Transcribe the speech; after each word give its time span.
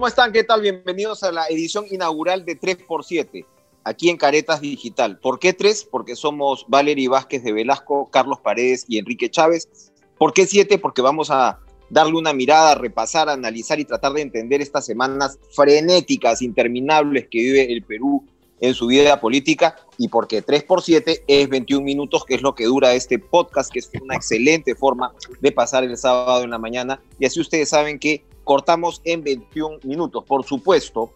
¿Cómo 0.00 0.08
están? 0.08 0.32
¿Qué 0.32 0.44
tal? 0.44 0.62
Bienvenidos 0.62 1.22
a 1.24 1.30
la 1.30 1.46
edición 1.48 1.84
inaugural 1.90 2.46
de 2.46 2.58
3x7, 2.58 3.44
aquí 3.84 4.08
en 4.08 4.16
Caretas 4.16 4.62
Digital. 4.62 5.18
¿Por 5.18 5.38
qué 5.38 5.52
3? 5.52 5.88
Porque 5.90 6.16
somos 6.16 6.64
Valery 6.68 7.06
Vázquez 7.06 7.44
de 7.44 7.52
Velasco, 7.52 8.08
Carlos 8.10 8.40
Paredes 8.40 8.86
y 8.88 8.96
Enrique 8.96 9.30
Chávez. 9.30 9.92
¿Por 10.16 10.32
qué 10.32 10.46
7? 10.46 10.78
Porque 10.78 11.02
vamos 11.02 11.30
a 11.30 11.58
darle 11.90 12.14
una 12.14 12.32
mirada, 12.32 12.76
repasar, 12.76 13.28
analizar 13.28 13.78
y 13.78 13.84
tratar 13.84 14.14
de 14.14 14.22
entender 14.22 14.62
estas 14.62 14.86
semanas 14.86 15.38
frenéticas, 15.54 16.40
interminables 16.40 17.28
que 17.30 17.38
vive 17.40 17.70
el 17.70 17.82
Perú 17.82 18.24
en 18.60 18.72
su 18.72 18.86
vida 18.86 19.20
política 19.20 19.76
y 19.98 20.08
porque 20.08 20.40
3 20.40 20.62
por 20.62 20.80
7 20.80 21.24
es 21.26 21.48
21 21.50 21.84
minutos, 21.84 22.24
que 22.24 22.36
es 22.36 22.40
lo 22.40 22.54
que 22.54 22.64
dura 22.64 22.94
este 22.94 23.18
podcast, 23.18 23.70
que 23.70 23.80
es 23.80 23.90
una 24.00 24.16
excelente 24.16 24.74
forma 24.74 25.12
de 25.40 25.52
pasar 25.52 25.84
el 25.84 25.98
sábado 25.98 26.42
en 26.42 26.50
la 26.50 26.58
mañana. 26.58 27.02
Y 27.18 27.26
así 27.26 27.38
ustedes 27.38 27.68
saben 27.68 27.98
que 27.98 28.24
cortamos 28.50 29.00
en 29.04 29.22
21 29.22 29.78
minutos. 29.84 30.24
Por 30.26 30.44
supuesto, 30.44 31.12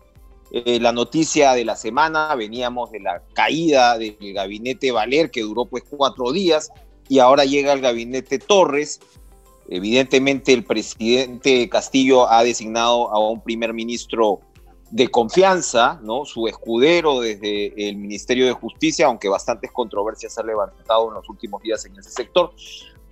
eh, 0.53 0.79
la 0.79 0.93
noticia 0.93 1.55
de 1.55 1.65
la 1.65 1.75
semana, 1.75 2.33
veníamos 2.37 2.93
de 2.93 3.01
la 3.01 3.25
caída 3.33 3.99
del 3.99 4.17
gabinete 4.33 4.93
Valer, 4.93 5.33
que 5.33 5.41
duró 5.41 5.65
pues 5.65 5.83
cuatro 5.83 6.31
días, 6.31 6.71
y 7.09 7.19
ahora 7.19 7.45
llega 7.45 7.73
el 7.73 7.81
gabinete 7.81 8.39
Torres. 8.39 9.01
Evidentemente 9.69 10.53
el 10.53 10.63
presidente 10.63 11.69
Castillo 11.69 12.31
ha 12.31 12.45
designado 12.45 13.11
a 13.11 13.19
un 13.19 13.43
primer 13.43 13.75
ministro 13.75 14.39
de 14.93 15.09
confianza, 15.09 15.99
¿no? 16.05 16.25
Su 16.27 16.47
escudero 16.47 17.19
desde 17.19 17.89
el 17.89 17.97
Ministerio 17.97 18.47
de 18.47 18.53
Justicia, 18.53 19.07
aunque 19.07 19.29
bastantes 19.29 19.73
controversias 19.73 20.39
ha 20.39 20.45
levantado 20.45 21.09
en 21.09 21.15
los 21.15 21.29
últimos 21.29 21.61
días 21.63 21.85
en 21.85 21.99
ese 21.99 22.11
sector, 22.11 22.53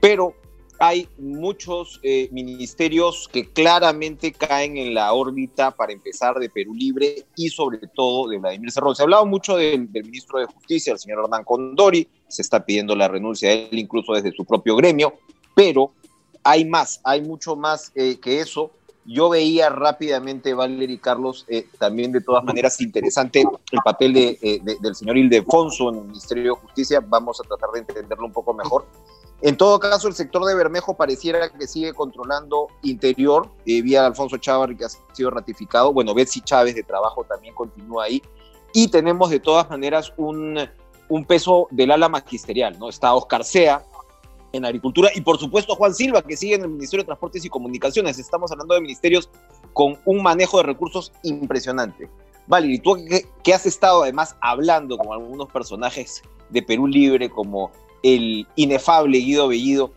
pero 0.01 0.33
hay 0.83 1.09
muchos 1.17 2.01
eh, 2.03 2.29
ministerios 2.33 3.29
que 3.33 3.49
claramente 3.49 4.33
caen 4.33 4.77
en 4.77 4.95
la 4.95 5.13
órbita, 5.13 5.71
para 5.71 5.93
empezar, 5.93 6.41
de 6.41 6.51
Perú 6.51 6.75
Libre 6.75 7.25
y 7.37 7.51
sobre 7.51 7.79
todo 7.95 8.29
de 8.29 8.39
Vladimir 8.39 8.73
Cerrón. 8.73 8.97
Se 8.97 9.03
ha 9.03 9.05
hablado 9.05 9.25
mucho 9.25 9.57
del, 9.57 9.89
ministro 9.89 10.41
de 10.41 10.47
Justicia, 10.47 10.93
el 10.93 10.99
señor 10.99 11.23
Hernán 11.23 11.45
Condori, 11.45 12.09
se 12.27 12.43
está 12.43 12.65
pidiendo 12.65 12.97
la 12.97 13.07
renuncia 13.07 13.51
de 13.51 13.69
él 13.71 13.79
incluso 13.79 14.13
desde 14.13 14.33
su 14.33 14.45
propio 14.45 14.75
gremio, 14.75 15.15
pero 15.55 15.93
hay 16.43 16.65
más, 16.65 17.01
hay 17.05 17.21
mucho 17.21 17.55
más 17.55 17.93
eh, 17.95 18.19
que 18.19 18.41
eso. 18.41 18.73
Yo 19.05 19.29
veía 19.29 19.71
rápidamente, 19.71 20.53
Valery 20.53 20.99
Carlos, 20.99 21.45
eh, 21.47 21.65
también 21.79 22.11
de 22.11 22.23
todas 22.23 22.43
maneras 22.43 22.81
interesante 22.81 23.45
el 23.71 23.79
papel 23.85 24.15
de, 24.15 24.79
del 24.81 24.95
señor 24.97 25.17
Ildefonso 25.17 25.91
en 25.91 25.99
el 25.99 26.05
Ministerio 26.07 26.55
de 26.57 26.61
Justicia. 26.61 27.01
Vamos 27.07 27.41
a 27.41 27.45
tratar 27.45 27.71
de 27.71 27.79
entenderlo 27.81 28.27
un 28.27 28.33
poco 28.33 28.53
mejor. 28.53 28.85
En 29.43 29.57
todo 29.57 29.81
caso, 29.81 30.07
el 30.07 30.15
sector 30.15 30.45
de 30.45 30.55
Bermejo 30.55 30.95
pareciera 30.95 31.51
que 31.51 31.67
sigue 31.67 31.93
controlando 31.93 32.69
interior, 32.83 33.51
eh, 33.67 33.83
vía 33.83 34.07
Alfonso 34.07 34.37
Chávez, 34.37 34.79
que 34.79 34.85
ha 34.85 35.15
sido 35.15 35.31
ratificado. 35.31 35.93
Bueno, 35.93 36.15
Betsy 36.15 36.41
Chávez 36.43 36.77
de 36.77 36.85
trabajo 36.85 37.25
también 37.25 37.53
continúa 37.53 38.05
ahí. 38.05 38.23
Y 38.73 38.87
tenemos 38.87 39.31
de 39.31 39.41
todas 39.41 39.69
maneras 39.69 40.13
un, 40.17 40.61
un 41.09 41.25
peso 41.25 41.67
del 41.73 41.91
ala 41.91 42.09
magisterial, 42.09 42.79
¿no? 42.79 42.89
Está 42.89 43.15
Oscar 43.15 43.45
Sea 43.45 43.85
en 44.53 44.65
Agricultura 44.65 45.11
y 45.15 45.23
por 45.23 45.39
supuesto 45.39 45.75
Juan 45.75 45.95
Silva, 45.95 46.23
que 46.23 46.37
sigue 46.37 46.55
en 46.55 46.63
el 46.63 46.69
Ministerio 46.69 47.03
de 47.03 47.07
Transportes 47.07 47.45
y 47.45 47.49
Comunicaciones. 47.49 48.19
Estamos 48.21 48.53
hablando 48.53 48.75
de 48.75 48.81
ministerios 48.81 49.29
con 49.73 49.99
un 50.05 50.23
manejo 50.23 50.59
de 50.59 50.65
recursos 50.65 51.13
impresionante. 51.25 52.09
Vale, 52.47 52.69
y 52.69 52.79
tú 52.79 52.97
que 53.43 53.55
has 53.55 53.67
estado 53.67 54.03
además 54.03 54.37
hablando 54.41 54.99
con 54.99 55.13
algunos 55.13 55.51
personajes 55.51 56.23
de 56.51 56.63
Perú 56.63 56.87
Libre, 56.87 57.31
como 57.31 57.73
el 58.03 58.47
inefable 58.57 59.19
Guido 59.19 59.49
Bellido. 59.49 59.93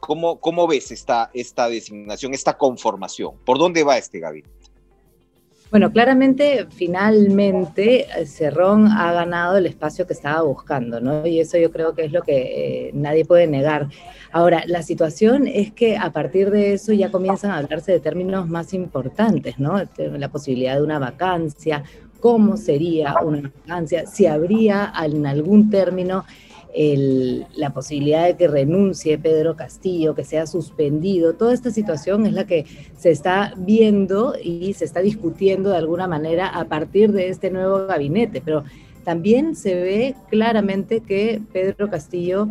¿Cómo, 0.00 0.40
cómo 0.40 0.66
ves 0.66 0.90
esta, 0.90 1.30
esta 1.34 1.68
designación, 1.68 2.32
esta 2.32 2.56
conformación? 2.56 3.34
¿Por 3.44 3.58
dónde 3.58 3.84
va 3.84 3.98
este 3.98 4.18
gabinete? 4.18 4.60
Bueno, 5.70 5.92
claramente, 5.92 6.66
finalmente, 6.68 8.08
Cerrón 8.26 8.88
ha 8.88 9.12
ganado 9.12 9.56
el 9.56 9.66
espacio 9.66 10.04
que 10.04 10.14
estaba 10.14 10.42
buscando, 10.42 11.00
¿no? 11.00 11.24
Y 11.24 11.38
eso 11.38 11.58
yo 11.58 11.70
creo 11.70 11.94
que 11.94 12.06
es 12.06 12.12
lo 12.12 12.22
que 12.22 12.88
eh, 12.88 12.90
nadie 12.92 13.24
puede 13.24 13.46
negar. 13.46 13.88
Ahora, 14.32 14.64
la 14.66 14.82
situación 14.82 15.46
es 15.46 15.70
que 15.70 15.96
a 15.96 16.10
partir 16.10 16.50
de 16.50 16.72
eso 16.72 16.92
ya 16.92 17.12
comienzan 17.12 17.52
a 17.52 17.58
hablarse 17.58 17.92
de 17.92 18.00
términos 18.00 18.48
más 18.48 18.74
importantes, 18.74 19.60
¿no? 19.60 19.80
La 19.96 20.28
posibilidad 20.28 20.74
de 20.74 20.82
una 20.82 20.98
vacancia, 20.98 21.84
cómo 22.18 22.56
sería 22.56 23.14
una 23.22 23.42
vacancia, 23.42 24.06
si 24.06 24.26
habría 24.26 24.92
en 25.04 25.24
algún 25.24 25.70
término 25.70 26.24
la 26.74 27.72
posibilidad 27.72 28.26
de 28.26 28.36
que 28.36 28.48
renuncie 28.48 29.18
Pedro 29.18 29.56
Castillo, 29.56 30.14
que 30.14 30.24
sea 30.24 30.46
suspendido. 30.46 31.34
Toda 31.34 31.52
esta 31.52 31.70
situación 31.70 32.26
es 32.26 32.32
la 32.32 32.46
que 32.46 32.64
se 32.96 33.10
está 33.10 33.54
viendo 33.56 34.34
y 34.42 34.74
se 34.74 34.84
está 34.84 35.00
discutiendo 35.00 35.70
de 35.70 35.76
alguna 35.76 36.06
manera 36.06 36.48
a 36.48 36.66
partir 36.66 37.12
de 37.12 37.28
este 37.28 37.50
nuevo 37.50 37.86
gabinete, 37.86 38.40
pero 38.40 38.64
también 39.04 39.56
se 39.56 39.74
ve 39.74 40.14
claramente 40.28 41.00
que 41.00 41.40
Pedro 41.52 41.90
Castillo 41.90 42.48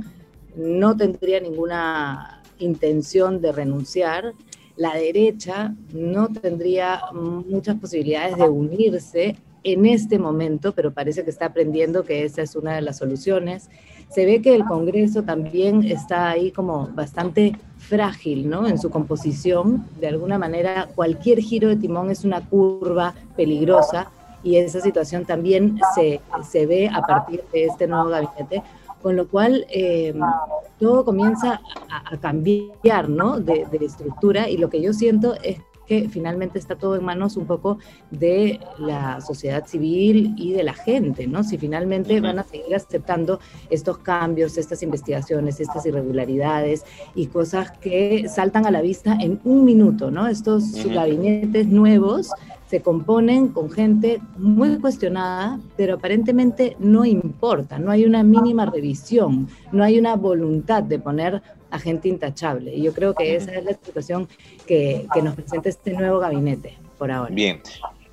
no 0.55 0.97
tendría 0.97 1.39
ninguna 1.39 2.41
intención 2.57 3.39
de 3.41 3.51
renunciar. 3.51 4.33
La 4.75 4.95
derecha 4.95 5.75
no 5.93 6.27
tendría 6.27 7.01
muchas 7.13 7.77
posibilidades 7.77 8.37
de 8.37 8.49
unirse 8.49 9.35
en 9.63 9.85
este 9.85 10.19
momento, 10.19 10.73
pero 10.73 10.93
parece 10.93 11.23
que 11.23 11.29
está 11.29 11.47
aprendiendo 11.47 12.03
que 12.03 12.23
esa 12.23 12.41
es 12.41 12.55
una 12.55 12.75
de 12.75 12.81
las 12.81 12.97
soluciones 12.97 13.69
se 14.09 14.25
ve 14.25 14.41
que 14.41 14.55
el 14.55 14.65
Congreso 14.65 15.23
también 15.23 15.83
está 15.83 16.29
ahí 16.29 16.51
como 16.51 16.89
bastante 16.93 17.55
frágil, 17.77 18.49
¿no? 18.49 18.67
En 18.67 18.79
su 18.79 18.89
composición. 18.89 19.85
De 19.99 20.07
alguna 20.07 20.37
manera, 20.37 20.89
cualquier 20.95 21.39
giro 21.39 21.69
de 21.69 21.75
timón 21.75 22.09
es 22.09 22.25
una 22.25 22.41
curva 22.41 23.13
peligrosa 23.35 24.11
y 24.43 24.55
esa 24.55 24.81
situación 24.81 25.25
también 25.25 25.79
se, 25.95 26.21
se 26.49 26.65
ve 26.65 26.89
a 26.89 27.01
partir 27.01 27.43
de 27.53 27.65
este 27.65 27.87
nuevo 27.87 28.09
gabinete, 28.09 28.63
con 29.01 29.15
lo 29.15 29.27
cual 29.27 29.65
eh, 29.69 30.13
todo 30.79 31.05
comienza 31.05 31.61
a, 31.89 32.17
cambiar, 32.17 33.09
¿no? 33.09 33.39
De, 33.39 33.67
de 33.71 33.85
estructura 33.85 34.49
y 34.49 34.57
lo 34.57 34.69
que 34.69 34.81
yo 34.81 34.91
siento 34.91 35.35
es 35.43 35.59
que 35.89 36.07
finalmente 36.07 36.59
está 36.59 36.75
todo 36.75 36.95
en 36.95 37.03
manos 37.03 37.35
un 37.35 37.47
poco 37.47 37.79
de 38.11 38.59
la 38.77 39.19
sociedad 39.21 39.65
civil 39.65 40.35
y 40.37 40.53
de 40.53 40.63
la 40.63 40.73
gente, 40.73 41.25
¿no? 41.25 41.43
Si 41.43 41.57
finalmente 41.57 42.21
van 42.21 42.37
a 42.37 42.43
seguir 42.43 42.75
aceptando 42.75 43.39
estos 43.71 43.97
cambios, 43.97 44.59
estas 44.59 44.83
investigaciones, 44.83 45.59
estas 45.59 45.87
irregularidades 45.87 46.85
y 47.15 47.25
cosas 47.25 47.71
que 47.71 48.29
saltan 48.29 48.67
a 48.67 48.71
la 48.71 48.81
vista 48.81 49.17
en 49.19 49.41
un 49.43 49.65
minuto, 49.65 50.11
¿no? 50.11 50.27
Estos 50.27 50.85
gabinetes 50.85 51.67
nuevos 51.67 52.29
se 52.69 52.81
componen 52.81 53.47
con 53.47 53.71
gente 53.71 54.21
muy 54.37 54.77
cuestionada, 54.77 55.59
pero 55.75 55.95
aparentemente 55.95 56.75
no 56.77 57.03
importa, 57.03 57.79
no 57.79 57.89
hay 57.89 58.05
una 58.05 58.21
mínima 58.21 58.67
revisión, 58.67 59.49
no 59.71 59.83
hay 59.83 59.97
una 59.97 60.15
voluntad 60.15 60.83
de 60.83 60.99
poner 60.99 61.41
a 61.71 61.79
gente 61.79 62.09
intachable. 62.09 62.75
Y 62.75 62.83
yo 62.83 62.93
creo 62.93 63.15
que 63.15 63.35
esa 63.35 63.55
es 63.55 63.65
la 63.65 63.73
situación 63.73 64.27
que, 64.67 65.07
que 65.11 65.21
nos 65.23 65.33
presenta 65.33 65.69
este 65.69 65.93
nuevo 65.93 66.19
gabinete 66.19 66.77
por 66.99 67.11
ahora. 67.11 67.33
Bien. 67.33 67.59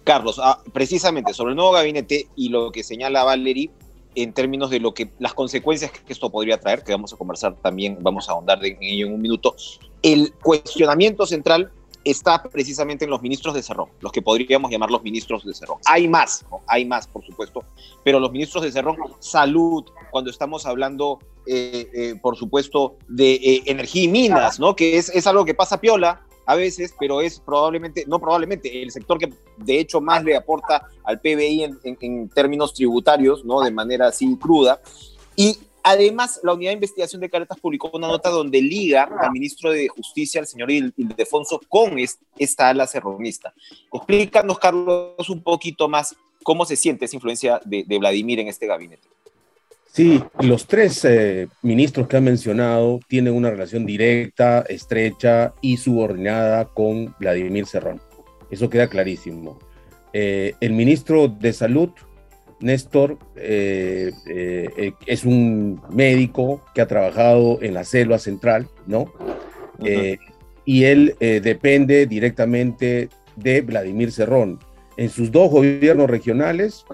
Carlos, 0.04 0.40
ah, 0.42 0.58
precisamente 0.72 1.34
sobre 1.34 1.50
el 1.50 1.56
nuevo 1.56 1.72
gabinete 1.72 2.28
y 2.34 2.48
lo 2.48 2.70
que 2.72 2.82
señala 2.82 3.24
Valery 3.24 3.70
en 4.14 4.32
términos 4.32 4.70
de 4.70 4.80
lo 4.80 4.94
que 4.94 5.10
las 5.18 5.34
consecuencias 5.34 5.90
que 5.90 6.12
esto 6.12 6.30
podría 6.30 6.58
traer, 6.58 6.82
que 6.82 6.92
vamos 6.92 7.12
a 7.12 7.16
conversar 7.16 7.56
también, 7.56 7.98
vamos 8.00 8.28
a 8.28 8.32
ahondar 8.32 8.64
en 8.64 8.78
ello 8.80 9.08
en 9.08 9.14
un 9.14 9.20
minuto. 9.20 9.54
El 10.02 10.32
cuestionamiento 10.32 11.26
central 11.26 11.72
está 12.06 12.40
precisamente 12.40 13.04
en 13.04 13.10
los 13.10 13.20
ministros 13.20 13.52
de 13.52 13.62
Cerrón, 13.62 13.90
los 14.00 14.12
que 14.12 14.22
podríamos 14.22 14.70
llamar 14.70 14.90
los 14.90 15.02
ministros 15.02 15.44
de 15.44 15.52
Cerrón. 15.52 15.78
Hay 15.86 16.06
más, 16.06 16.46
hay 16.68 16.84
más, 16.84 17.08
por 17.08 17.24
supuesto, 17.24 17.64
pero 18.04 18.20
los 18.20 18.30
ministros 18.30 18.62
de 18.62 18.70
Cerrón, 18.70 18.96
salud, 19.18 19.84
cuando 20.12 20.30
estamos 20.30 20.66
hablando, 20.66 21.18
eh, 21.46 21.90
eh, 21.92 22.14
por 22.22 22.36
supuesto, 22.36 22.96
de 23.08 23.34
eh, 23.34 23.62
energía 23.66 24.04
y 24.04 24.08
minas, 24.08 24.60
¿no? 24.60 24.76
Que 24.76 24.98
es, 24.98 25.08
es 25.08 25.26
algo 25.26 25.44
que 25.44 25.54
pasa 25.54 25.80
piola 25.80 26.22
a 26.46 26.54
veces, 26.54 26.94
pero 26.96 27.20
es 27.20 27.40
probablemente, 27.40 28.04
no 28.06 28.20
probablemente, 28.20 28.82
el 28.82 28.92
sector 28.92 29.18
que 29.18 29.32
de 29.56 29.80
hecho 29.80 30.00
más 30.00 30.22
le 30.22 30.36
aporta 30.36 30.86
al 31.02 31.20
PBI 31.20 31.64
en, 31.64 31.98
en 32.00 32.28
términos 32.28 32.72
tributarios, 32.72 33.44
¿no? 33.44 33.62
De 33.62 33.72
manera 33.72 34.06
así 34.06 34.36
cruda. 34.36 34.80
Y 35.34 35.58
Además, 35.88 36.40
la 36.42 36.52
Unidad 36.52 36.70
de 36.70 36.74
Investigación 36.74 37.20
de 37.20 37.30
Caretas 37.30 37.60
publicó 37.60 37.92
una 37.94 38.08
nota 38.08 38.28
donde 38.28 38.60
liga 38.60 39.08
al 39.20 39.30
ministro 39.30 39.70
de 39.70 39.86
Justicia, 39.86 40.40
el 40.40 40.46
señor 40.48 40.68
Ildefonso, 40.68 41.60
con 41.68 41.96
esta 42.36 42.68
ala 42.70 42.88
cerronista. 42.88 43.54
Explícanos, 43.92 44.58
Carlos, 44.58 45.30
un 45.30 45.44
poquito 45.44 45.88
más 45.88 46.16
cómo 46.42 46.64
se 46.64 46.74
siente 46.74 47.04
esa 47.04 47.14
influencia 47.14 47.60
de, 47.64 47.84
Vladimir 48.00 48.40
en 48.40 48.48
este 48.48 48.66
gabinete. 48.66 49.06
Sí, 49.92 50.20
los 50.40 50.66
tres 50.66 51.04
eh, 51.04 51.46
ministros 51.62 52.08
que 52.08 52.16
han 52.16 52.24
mencionado 52.24 52.98
tienen 53.06 53.34
una 53.34 53.50
relación 53.50 53.86
directa, 53.86 54.64
estrecha 54.68 55.54
y 55.60 55.76
subordinada 55.76 56.64
con 56.64 57.14
Vladimir 57.20 57.64
Cerrón. 57.66 58.00
Eso 58.50 58.68
queda 58.68 58.88
clarísimo. 58.88 59.60
Eh, 60.12 60.54
el 60.60 60.72
ministro 60.72 61.28
de 61.28 61.52
Salud, 61.52 61.90
Néstor 62.60 63.18
eh, 63.36 64.12
eh, 64.26 64.92
es 65.06 65.24
un 65.24 65.80
médico 65.90 66.62
que 66.74 66.80
ha 66.80 66.86
trabajado 66.86 67.58
en 67.62 67.74
la 67.74 67.84
selva 67.84 68.18
central, 68.18 68.68
¿no? 68.86 69.12
Eh, 69.84 70.18
y 70.64 70.84
él 70.84 71.14
depende 71.20 72.06
directamente 72.06 73.08
de 73.36 73.60
Vladimir 73.60 74.10
Cerrón. 74.10 74.58
En 74.96 75.10
sus 75.10 75.30
dos 75.30 75.50
gobiernos 75.50 76.08
regionales 76.08 76.84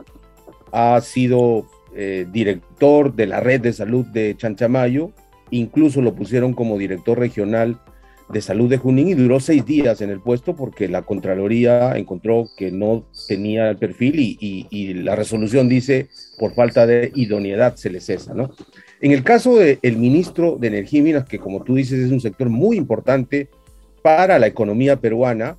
ha 0.72 1.00
sido 1.00 1.66
eh, 1.94 2.26
director 2.32 3.14
de 3.14 3.26
la 3.26 3.40
red 3.40 3.60
de 3.60 3.72
salud 3.72 4.06
de 4.06 4.34
Chanchamayo, 4.36 5.12
incluso 5.50 6.00
lo 6.00 6.14
pusieron 6.14 6.54
como 6.54 6.78
director 6.78 7.18
regional 7.18 7.78
de 8.28 8.40
salud 8.40 8.68
de 8.68 8.78
Junín 8.78 9.08
y 9.08 9.14
duró 9.14 9.40
seis 9.40 9.64
días 9.64 10.00
en 10.00 10.10
el 10.10 10.20
puesto 10.20 10.56
porque 10.56 10.88
la 10.88 11.02
Contraloría 11.02 11.96
encontró 11.96 12.46
que 12.56 12.70
no 12.70 13.04
tenía 13.28 13.70
el 13.70 13.76
perfil 13.76 14.36
y, 14.40 14.94
la 14.94 15.16
resolución 15.16 15.68
dice 15.68 16.08
por 16.38 16.54
falta 16.54 16.86
de 16.86 17.12
idoneidad 17.14 17.76
se 17.76 17.90
le 17.90 18.00
cesa, 18.00 18.34
¿no? 18.34 18.50
En 19.00 19.12
el 19.12 19.22
caso 19.22 19.56
del 19.56 19.96
ministro 19.96 20.56
de 20.58 20.68
Energía 20.68 21.00
y 21.00 21.02
Minas, 21.02 21.24
que 21.24 21.38
como 21.38 21.62
tú 21.62 21.74
dices 21.74 21.98
es 21.98 22.10
un 22.10 22.20
sector 22.20 22.48
muy 22.48 22.76
importante 22.76 23.48
para 24.02 24.38
la 24.38 24.46
economía 24.46 24.96
peruana, 24.96 25.56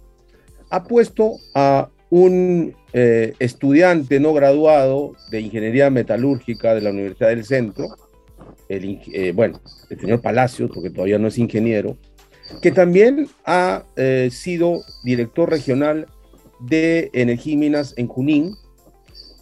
ha 0.69 0.83
puesto 0.83 1.37
a 1.53 1.89
un 2.09 2.75
eh, 2.93 3.33
estudiante 3.39 4.19
no 4.19 4.33
graduado 4.33 5.15
de 5.31 5.41
Ingeniería 5.41 5.89
Metalúrgica 5.89 6.75
de 6.75 6.81
la 6.81 6.91
Universidad 6.91 7.29
del 7.29 7.43
Centro, 7.43 7.87
el, 8.69 9.01
eh, 9.13 9.31
bueno, 9.33 9.59
el 9.89 9.99
señor 9.99 10.21
Palacios, 10.21 10.69
porque 10.73 10.89
todavía 10.89 11.17
no 11.17 11.27
es 11.27 11.37
ingeniero, 11.37 11.97
que 12.61 12.71
también 12.71 13.27
ha 13.45 13.83
eh, 13.95 14.29
sido 14.31 14.81
director 15.03 15.49
regional 15.49 16.07
de 16.59 17.09
Energía 17.13 17.57
Minas 17.57 17.93
en 17.97 18.07
Junín, 18.07 18.55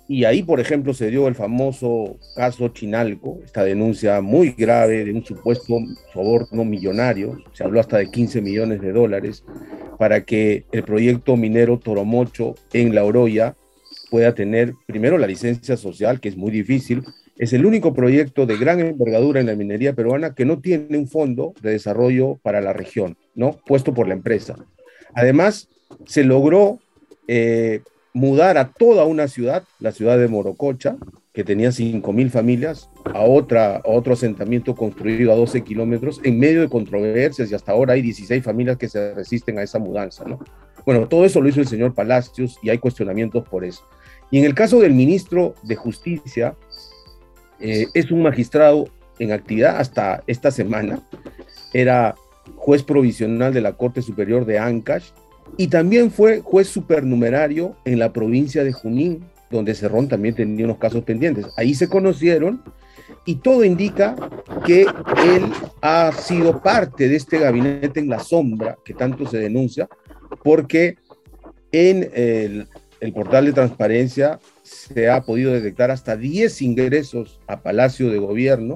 y 0.08 0.26
ahí, 0.26 0.44
por 0.44 0.60
ejemplo, 0.60 0.94
se 0.94 1.10
dio 1.10 1.30
el 1.30 1.36
famoso 1.36 2.18
caso 2.36 2.68
Chinalco, 2.68 3.40
esta 3.46 3.64
denuncia 3.64 4.20
muy 4.20 4.52
grave 4.52 5.06
de 5.06 5.14
un 5.14 5.24
supuesto 5.24 5.78
soborno 6.12 6.66
millonario, 6.66 7.42
se 7.54 7.64
habló 7.64 7.80
hasta 7.80 7.98
de 7.98 8.12
15 8.12 8.42
millones 8.42 8.82
de 8.82 8.92
dólares, 8.92 9.46
para 9.98 10.26
que 10.26 10.66
el 10.74 10.84
proyecto 10.84 11.38
minero 11.38 11.80
Toromocho 11.80 12.56
en 12.74 12.94
La 12.94 13.06
Oroya 13.06 13.56
pueda 14.10 14.36
tener 14.36 14.74
primero 14.86 15.18
la 15.18 15.28
licencia 15.28 15.78
social, 15.78 16.20
que 16.20 16.28
es 16.28 16.36
muy 16.36 16.52
difícil, 16.52 17.04
es 17.42 17.54
el 17.54 17.66
único 17.66 17.96
proyecto 17.96 18.46
de 18.46 18.56
gran 18.56 18.80
envergadura 18.80 19.40
en 19.40 19.48
la 19.48 19.56
minería 19.56 19.94
peruana 19.94 20.36
que 20.36 20.46
no 20.46 20.60
tiene 20.60 20.96
un 20.96 21.08
fondo 21.08 21.56
de 21.60 21.72
desarrollo 21.72 22.38
para 22.44 22.62
la 22.62 22.72
región, 22.72 23.18
¿no? 23.34 23.60
Puesto 23.66 23.96
por 23.96 24.08
la 24.08 24.14
empresa. 24.14 24.58
Además, 25.16 25.68
se 26.06 26.24
logró 26.24 26.78
eh, 27.28 27.82
mudar 28.14 28.60
a 28.60 28.72
toda 28.72 29.06
una 29.06 29.28
ciudad, 29.28 29.64
la 29.80 29.92
ciudad 29.92 30.20
de 30.20 30.28
Morococha, 30.28 30.98
que 31.34 31.44
tenía 31.44 31.70
5.000 31.70 32.30
familias, 32.30 32.92
a, 33.12 33.22
otra, 33.22 33.78
a 33.78 33.90
otro 33.90 34.14
asentamiento 34.14 34.76
construido 34.76 35.32
a 35.32 35.36
12 35.36 35.64
kilómetros, 35.64 36.22
en 36.24 36.38
medio 36.38 36.62
de 36.62 36.70
controversias, 36.70 37.50
y 37.50 37.56
hasta 37.56 37.72
ahora 37.72 37.94
hay 37.94 38.04
16 38.04 38.44
familias 38.44 38.78
que 38.78 38.88
se 38.88 39.16
resisten 39.16 39.58
a 39.58 39.64
esa 39.64 39.80
mudanza, 39.80 40.26
¿no? 40.26 40.38
Bueno, 40.86 41.08
todo 41.08 41.26
eso 41.26 41.42
lo 41.42 41.50
hizo 41.50 41.60
el 41.60 41.68
señor 41.68 41.96
Palacios 41.96 42.60
y 42.62 42.70
hay 42.70 42.78
cuestionamientos 42.78 43.48
por 43.50 43.66
eso. 43.66 43.82
Y 44.30 44.38
en 44.38 44.46
el 44.46 44.54
caso 44.54 44.80
del 44.80 44.94
ministro 44.94 45.56
de 45.64 45.76
Justicia, 45.76 46.56
eh, 47.62 47.88
es 47.94 48.12
un 48.12 48.24
magistrado 48.24 48.88
en 49.20 49.32
actividad 49.32 49.78
hasta 49.78 50.24
esta 50.28 50.52
semana, 50.52 51.00
era 51.74 52.16
juez 52.56 52.84
provisional 52.84 53.54
de 53.54 53.62
la 53.62 53.74
Corte 53.74 54.02
Superior 54.02 54.46
de 54.46 54.60
Ancash 54.60 55.12
y 55.58 55.68
también 55.68 56.12
fue 56.12 56.42
juez 56.42 56.68
supernumerario 56.68 57.76
en 57.86 58.00
la 58.00 58.14
provincia 58.14 58.64
de 58.64 58.72
Junín, 58.72 59.24
donde 59.50 59.76
Cerrón 59.76 60.08
también 60.08 60.36
tenía 60.36 60.66
unos 60.66 60.78
casos 60.78 61.04
pendientes. 61.04 61.48
Ahí 61.58 61.76
se 61.76 61.90
conocieron 61.90 62.64
y 63.26 63.36
todo 63.36 63.64
indica 63.64 64.16
que 64.66 64.82
él 64.82 65.44
ha 65.82 66.12
sido 66.14 66.62
parte 66.62 67.10
de 67.10 67.16
este 67.16 67.38
gabinete 67.38 68.00
en 68.00 68.10
la 68.10 68.20
sombra 68.20 68.78
que 68.84 68.94
tanto 68.94 69.28
se 69.28 69.38
denuncia, 69.38 69.88
porque 70.44 70.96
en 71.72 72.10
el, 72.14 72.68
el 73.00 73.14
portal 73.14 73.46
de 73.46 73.54
transparencia 73.54 74.40
se 74.72 75.10
ha 75.10 75.22
podido 75.22 75.52
detectar 75.52 75.92
hasta 75.92 76.16
10 76.16 76.62
ingresos 76.62 77.40
a 77.48 77.62
Palacio 77.62 78.10
de 78.10 78.20
Gobierno. 78.20 78.76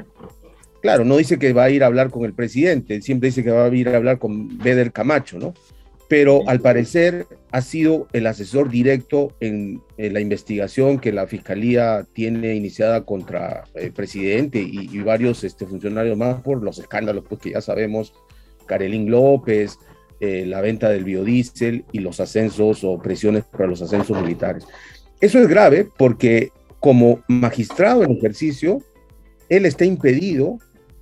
Claro, 0.82 1.04
no 1.06 1.18
dice 1.18 1.40
que 1.40 1.54
va 1.54 1.64
a 1.64 1.70
ir 1.70 1.84
a 1.84 1.88
hablar 1.88 2.12
con 2.12 2.26
el 2.26 2.34
presidente, 2.34 3.02
siempre 3.02 3.30
dice 3.30 3.44
que 3.44 3.52
va 3.52 3.66
a 3.66 3.74
ir 3.74 3.90
a 3.90 3.96
hablar 3.96 4.20
con 4.20 4.58
Beder 4.60 4.92
Camacho, 4.92 5.40
¿no? 5.40 5.54
Pero 6.08 6.48
al 6.48 6.60
parecer 6.60 7.26
ha 7.50 7.62
sido 7.62 8.08
el 8.14 8.28
asesor 8.28 8.70
directo 8.70 9.34
en, 9.40 9.82
la 9.98 10.20
investigación 10.20 11.00
que 11.00 11.12
la 11.12 11.26
Fiscalía 11.26 12.06
tiene 12.14 12.54
iniciada 12.54 13.06
contra 13.06 13.64
el 13.74 13.92
presidente 13.92 14.60
y, 14.62 15.00
varios 15.00 15.44
este, 15.44 15.66
funcionarios 15.66 16.16
más 16.16 16.42
por 16.42 16.62
los 16.62 16.78
escándalos 16.78 17.24
pues, 17.28 17.42
que 17.42 17.52
ya 17.52 17.62
sabemos, 17.62 18.14
Karelín 18.68 19.10
López, 19.10 19.80
eh, 20.20 20.46
la 20.46 20.62
venta 20.62 20.90
del 20.90 21.04
biodiesel 21.04 21.86
y 21.92 22.00
los 22.00 22.20
ascensos 22.20 22.84
o 22.84 23.00
presiones 23.00 23.44
para 23.44 23.66
los 23.66 23.82
ascensos 23.82 24.22
militares. 24.22 24.66
Eso 25.22 25.40
es 25.40 25.48
grave 25.48 25.88
porque 25.98 26.52
como 26.80 27.22
magistrado 27.28 28.04
en 28.04 28.12
ejercicio, 28.12 28.82
él 29.50 29.66
está 29.66 29.86
impedido 29.86 30.60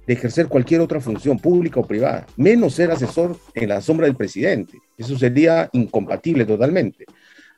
de 0.07 0.13
ejercer 0.13 0.47
cualquier 0.47 0.81
otra 0.81 0.99
función 0.99 1.39
pública 1.39 1.79
o 1.79 1.87
privada, 1.87 2.25
menos 2.35 2.75
ser 2.75 2.91
asesor 2.91 3.37
en 3.53 3.69
la 3.69 3.81
sombra 3.81 4.05
del 4.05 4.15
presidente. 4.15 4.79
Eso 4.97 5.17
sería 5.17 5.69
incompatible 5.73 6.45
totalmente. 6.45 7.05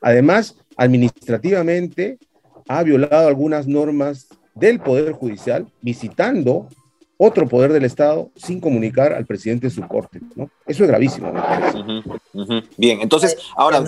Además, 0.00 0.56
administrativamente 0.76 2.18
ha 2.68 2.82
violado 2.82 3.28
algunas 3.28 3.66
normas 3.66 4.28
del 4.54 4.80
Poder 4.80 5.12
Judicial 5.12 5.66
visitando 5.82 6.68
otro 7.18 7.48
poder 7.48 7.72
del 7.72 7.84
Estado 7.84 8.30
sin 8.36 8.60
comunicar 8.60 9.12
al 9.12 9.24
presidente 9.26 9.68
de 9.68 9.72
su 9.72 9.86
corte. 9.86 10.20
¿no? 10.34 10.50
Eso 10.66 10.84
es 10.84 10.88
gravísimo. 10.88 11.32
Bien, 12.76 13.00
entonces, 13.00 13.36
ahora, 13.56 13.84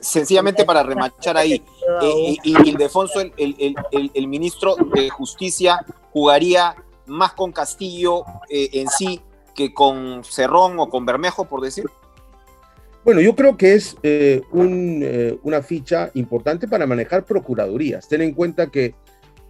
sencillamente 0.00 0.64
para 0.64 0.82
remachar 0.82 1.36
ahí, 1.36 1.62
eh, 2.02 2.36
y, 2.42 2.68
Ildefonso, 2.68 3.20
el, 3.20 3.32
el, 3.36 4.10
el, 4.14 4.28
ministro 4.28 4.76
de 4.94 5.08
Justicia, 5.10 5.84
jugaría 6.12 6.74
más 7.06 7.32
con 7.34 7.52
Castillo 7.52 8.24
eh, 8.48 8.70
en 8.72 8.88
sí 8.88 9.20
que 9.54 9.72
con 9.72 10.24
Cerrón 10.24 10.78
o 10.78 10.88
con 10.88 11.06
Bermejo, 11.06 11.44
por 11.44 11.60
decir. 11.60 11.84
Bueno, 13.04 13.20
yo 13.20 13.34
creo 13.34 13.56
que 13.56 13.74
es 13.74 13.96
eh, 14.02 14.42
una 14.52 15.62
ficha 15.62 16.10
importante 16.14 16.68
para 16.68 16.86
manejar 16.86 17.24
procuradurías. 17.24 18.08
Ten 18.08 18.22
en 18.22 18.32
cuenta 18.32 18.70
que 18.70 18.94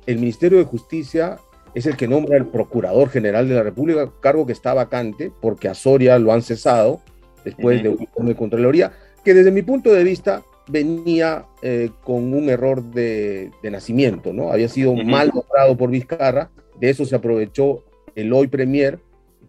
el 0.06 0.18
Ministerio 0.18 0.58
de 0.58 0.64
Justicia 0.64 1.38
es 1.74 1.86
el 1.86 1.96
que 1.96 2.08
nombra 2.08 2.36
el 2.36 2.46
Procurador 2.46 3.08
General 3.08 3.48
de 3.48 3.54
la 3.54 3.62
República, 3.62 4.10
cargo 4.20 4.46
que 4.46 4.52
está 4.52 4.74
vacante 4.74 5.32
porque 5.40 5.68
a 5.68 5.74
Soria 5.74 6.18
lo 6.18 6.32
han 6.32 6.42
cesado 6.42 7.00
después 7.44 7.82
de 7.82 7.88
un 7.88 8.26
de 8.26 8.36
Contraloría, 8.36 8.92
que 9.24 9.34
desde 9.34 9.50
mi 9.50 9.62
punto 9.62 9.92
de 9.92 10.04
vista 10.04 10.42
venía 10.68 11.44
eh, 11.62 11.90
con 12.04 12.34
un 12.34 12.48
error 12.48 12.82
de, 12.82 13.50
nacimiento, 13.62 14.32
¿no? 14.32 14.52
Había 14.52 14.68
sido 14.68 14.94
mal 14.94 15.32
nombrado 15.34 15.76
por 15.76 15.90
Vizcarra, 15.90 16.50
de 16.78 16.90
eso 16.90 17.04
se 17.04 17.16
aprovechó 17.16 17.84
el 18.14 18.32
hoy 18.32 18.46
Premier, 18.46 19.00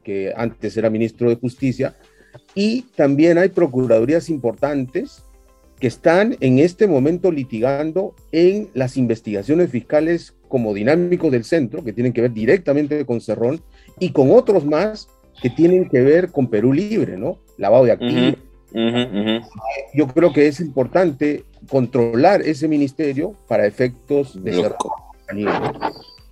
que 0.04 0.34
antes 0.36 0.76
era 0.76 0.90
ministro 0.90 1.30
de 1.30 1.36
Justicia, 1.36 1.96
y 2.56 2.84
también 2.96 3.38
hay 3.38 3.50
procuradurías 3.50 4.30
importantes 4.30 5.23
que 5.84 5.88
están 5.88 6.38
en 6.40 6.60
este 6.60 6.88
momento 6.88 7.30
litigando 7.30 8.16
en 8.32 8.70
las 8.74 8.96
investigaciones 8.96 9.70
fiscales 9.70 10.34
como 10.48 10.74
dinámicos 10.74 11.30
del 11.30 11.44
centro, 11.44 11.84
que 11.84 11.92
tienen 11.92 12.14
que 12.14 12.22
ver 12.22 12.32
directamente 12.32 13.06
con 13.06 13.20
Cerrón, 13.20 13.62
y 14.00 14.12
con 14.12 14.32
otros 14.32 14.66
más 14.66 15.10
que 15.42 15.50
tienen 15.50 15.90
que 15.90 16.00
ver 16.00 16.32
con 16.32 16.48
Perú 16.48 16.72
Libre, 16.72 17.18
¿no? 17.18 17.38
Lavado 17.58 17.84
de 17.84 17.92
activos. 17.92 18.36
Yo 19.94 20.08
creo 20.08 20.32
que 20.32 20.48
es 20.48 20.62
importante 20.62 21.44
controlar 21.70 22.42
ese 22.44 22.70
ministerio 22.70 23.36
para 23.50 23.68
efectos 23.68 24.42
de 24.42 24.54
Cerrón. 24.54 24.78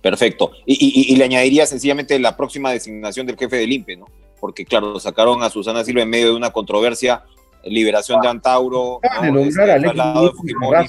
Perfecto. 0.00 0.52
Y, 0.64 1.14
le 1.14 1.24
añadiría 1.24 1.66
sencillamente 1.66 2.18
la 2.18 2.38
próxima 2.38 2.72
designación 2.72 3.26
del 3.26 3.36
jefe 3.36 3.56
del 3.56 3.70
INPE, 3.70 3.98
¿no? 3.98 4.06
Porque, 4.40 4.64
claro, 4.64 4.98
sacaron 4.98 5.42
a 5.42 5.50
Susana 5.50 5.84
Silva 5.84 6.00
en 6.00 6.08
medio 6.08 6.28
de 6.28 6.36
una 6.36 6.52
controversia, 6.52 7.24
liberación 7.64 8.20
de 8.20 8.28
Antauro. 8.28 9.00
De 9.20 9.30
nombrar 9.30 9.70
a 9.70 10.86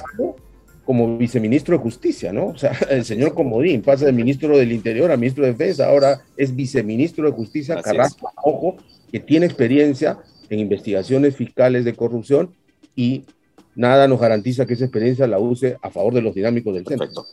como 0.85 1.17
viceministro 1.17 1.77
de 1.77 1.83
Justicia, 1.83 2.33
¿no? 2.33 2.47
O 2.47 2.57
sea, 2.57 2.71
el 2.89 3.05
señor 3.05 3.33
Comodín 3.33 3.81
pasa 3.81 4.05
de 4.05 4.11
ministro 4.11 4.57
del 4.57 4.71
Interior 4.71 5.11
a 5.11 5.17
ministro 5.17 5.45
de 5.45 5.51
Defensa, 5.51 5.87
ahora 5.87 6.21
es 6.35 6.55
viceministro 6.55 7.25
de 7.25 7.31
Justicia, 7.31 7.81
Carrasco, 7.81 8.31
ojo, 8.43 8.77
que 9.11 9.19
tiene 9.19 9.45
experiencia 9.45 10.17
en 10.49 10.59
investigaciones 10.59 11.35
fiscales 11.35 11.85
de 11.85 11.95
corrupción 11.95 12.53
y 12.95 13.23
nada 13.75 14.07
nos 14.07 14.19
garantiza 14.19 14.65
que 14.65 14.73
esa 14.73 14.85
experiencia 14.85 15.25
la 15.25 15.39
use 15.39 15.77
a 15.81 15.89
favor 15.89 16.13
de 16.13 16.21
los 16.21 16.35
dinámicos 16.35 16.73
del 16.73 16.85
centro. 16.85 17.07
Perfecto. 17.07 17.25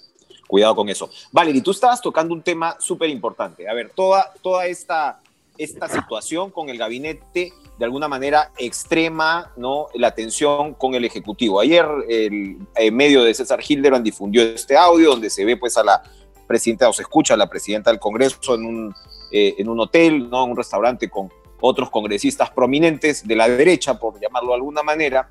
Cuidado 0.46 0.74
con 0.74 0.88
eso. 0.88 1.08
Valery, 1.30 1.60
tú 1.60 1.70
estabas 1.70 2.00
tocando 2.00 2.34
un 2.34 2.42
tema 2.42 2.76
súper 2.80 3.08
importante. 3.08 3.68
A 3.68 3.74
ver, 3.74 3.92
toda, 3.94 4.32
toda 4.42 4.66
esta, 4.66 5.20
esta 5.60 5.88
situación 5.88 6.50
con 6.50 6.70
el 6.70 6.78
gabinete 6.78 7.52
de 7.78 7.84
alguna 7.84 8.08
manera 8.08 8.50
extrema 8.58 9.52
¿no? 9.56 9.88
la 9.94 10.14
tensión 10.14 10.74
con 10.74 10.94
el 10.94 11.04
Ejecutivo. 11.04 11.60
Ayer 11.60 11.86
el, 12.08 12.56
medio 12.92 13.22
de 13.22 13.34
César 13.34 13.60
Hildebrand 13.66 14.04
difundió 14.04 14.42
este 14.42 14.76
audio 14.76 15.10
donde 15.10 15.28
se 15.28 15.44
ve 15.44 15.56
pues 15.56 15.76
a 15.76 15.84
la 15.84 16.02
presidenta 16.46 16.88
o 16.88 16.92
se 16.92 17.02
escucha 17.02 17.34
a 17.34 17.36
la 17.36 17.48
presidenta 17.48 17.90
del 17.90 18.00
Congreso 18.00 18.54
en 18.54 18.64
un, 18.64 18.94
eh, 19.32 19.54
en 19.58 19.68
un 19.68 19.80
hotel, 19.80 20.30
¿no? 20.30 20.44
en 20.44 20.50
un 20.50 20.56
restaurante 20.56 21.10
con 21.10 21.30
otros 21.60 21.90
congresistas 21.90 22.50
prominentes 22.50 23.26
de 23.26 23.36
la 23.36 23.46
derecha, 23.46 23.98
por 23.98 24.18
llamarlo 24.18 24.50
de 24.50 24.54
alguna 24.54 24.82
manera, 24.82 25.28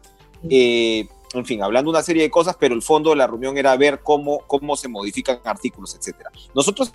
Eh, 0.49 1.05
en 1.33 1.45
fin, 1.45 1.61
hablando 1.61 1.91
una 1.91 2.01
serie 2.01 2.23
de 2.23 2.29
cosas, 2.29 2.55
pero 2.59 2.73
el 2.73 2.81
fondo 2.81 3.11
de 3.11 3.17
la 3.17 3.27
reunión 3.27 3.57
era 3.57 3.75
ver 3.75 3.99
cómo, 4.01 4.39
cómo 4.47 4.75
se 4.75 4.87
modifican 4.87 5.39
artículos, 5.43 5.95
etcétera. 5.95 6.31
Nosotros 6.55 6.93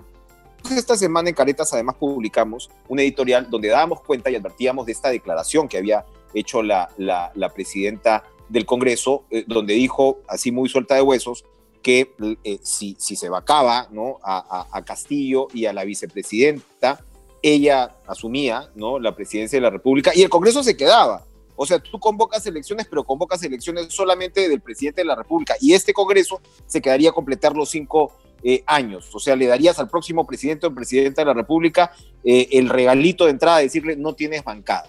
esta 0.70 0.96
semana 0.96 1.28
en 1.28 1.34
Caretas 1.34 1.72
además 1.72 1.96
publicamos 1.96 2.70
un 2.88 3.00
editorial 3.00 3.48
donde 3.50 3.68
dábamos 3.68 4.00
cuenta 4.00 4.30
y 4.30 4.36
advertíamos 4.36 4.86
de 4.86 4.92
esta 4.92 5.10
declaración 5.10 5.68
que 5.68 5.78
había 5.78 6.04
hecho 6.32 6.62
la, 6.62 6.90
la, 6.96 7.48
presidenta 7.54 8.24
del 8.48 8.66
Congreso, 8.66 9.24
eh, 9.30 9.44
donde 9.46 9.74
dijo, 9.74 10.20
así 10.28 10.50
muy 10.50 10.68
suelta 10.68 10.94
de 10.94 11.02
huesos, 11.02 11.44
que 11.82 12.12
eh, 12.44 12.58
si, 12.62 12.96
si, 12.98 13.14
se 13.14 13.28
vacaba 13.28 13.88
¿no? 13.90 14.18
A, 14.22 14.66
a, 14.72 14.84
Castillo 14.84 15.48
y 15.52 15.66
a 15.66 15.72
la 15.72 15.84
vicepresidenta, 15.84 17.04
ella 17.42 17.96
asumía 18.06 18.70
¿no? 18.74 18.98
la 18.98 19.14
presidencia 19.14 19.58
de 19.58 19.62
la 19.62 19.70
República 19.70 20.12
y 20.14 20.22
el 20.22 20.30
Congreso 20.30 20.62
se 20.62 20.76
quedaba. 20.76 21.24
O 21.56 21.66
sea, 21.66 21.78
tú 21.78 22.00
convocas 22.00 22.44
elecciones, 22.46 22.86
pero 22.88 23.04
convocas 23.04 23.42
elecciones 23.44 23.92
solamente 23.92 24.48
del 24.48 24.60
presidente 24.60 25.02
de 25.02 25.06
la 25.06 25.14
República 25.14 25.54
y 25.60 25.74
este 25.74 25.92
Congreso 25.92 26.40
se 26.66 26.80
quedaría 26.80 27.10
a 27.10 27.12
completar 27.12 27.54
los 27.54 27.70
cinco 27.70 28.12
eh, 28.46 28.62
años. 28.66 29.08
O 29.14 29.18
sea, 29.18 29.34
le 29.36 29.46
darías 29.46 29.78
al 29.78 29.88
próximo 29.88 30.26
presidente 30.26 30.66
o 30.66 30.74
presidenta 30.74 31.22
de 31.22 31.26
la 31.26 31.32
República 31.32 31.92
eh, 32.22 32.46
el 32.52 32.68
regalito 32.68 33.24
de 33.24 33.30
entrada, 33.30 33.58
decirle 33.58 33.96
no 33.96 34.14
tienes 34.14 34.44
bancada. 34.44 34.86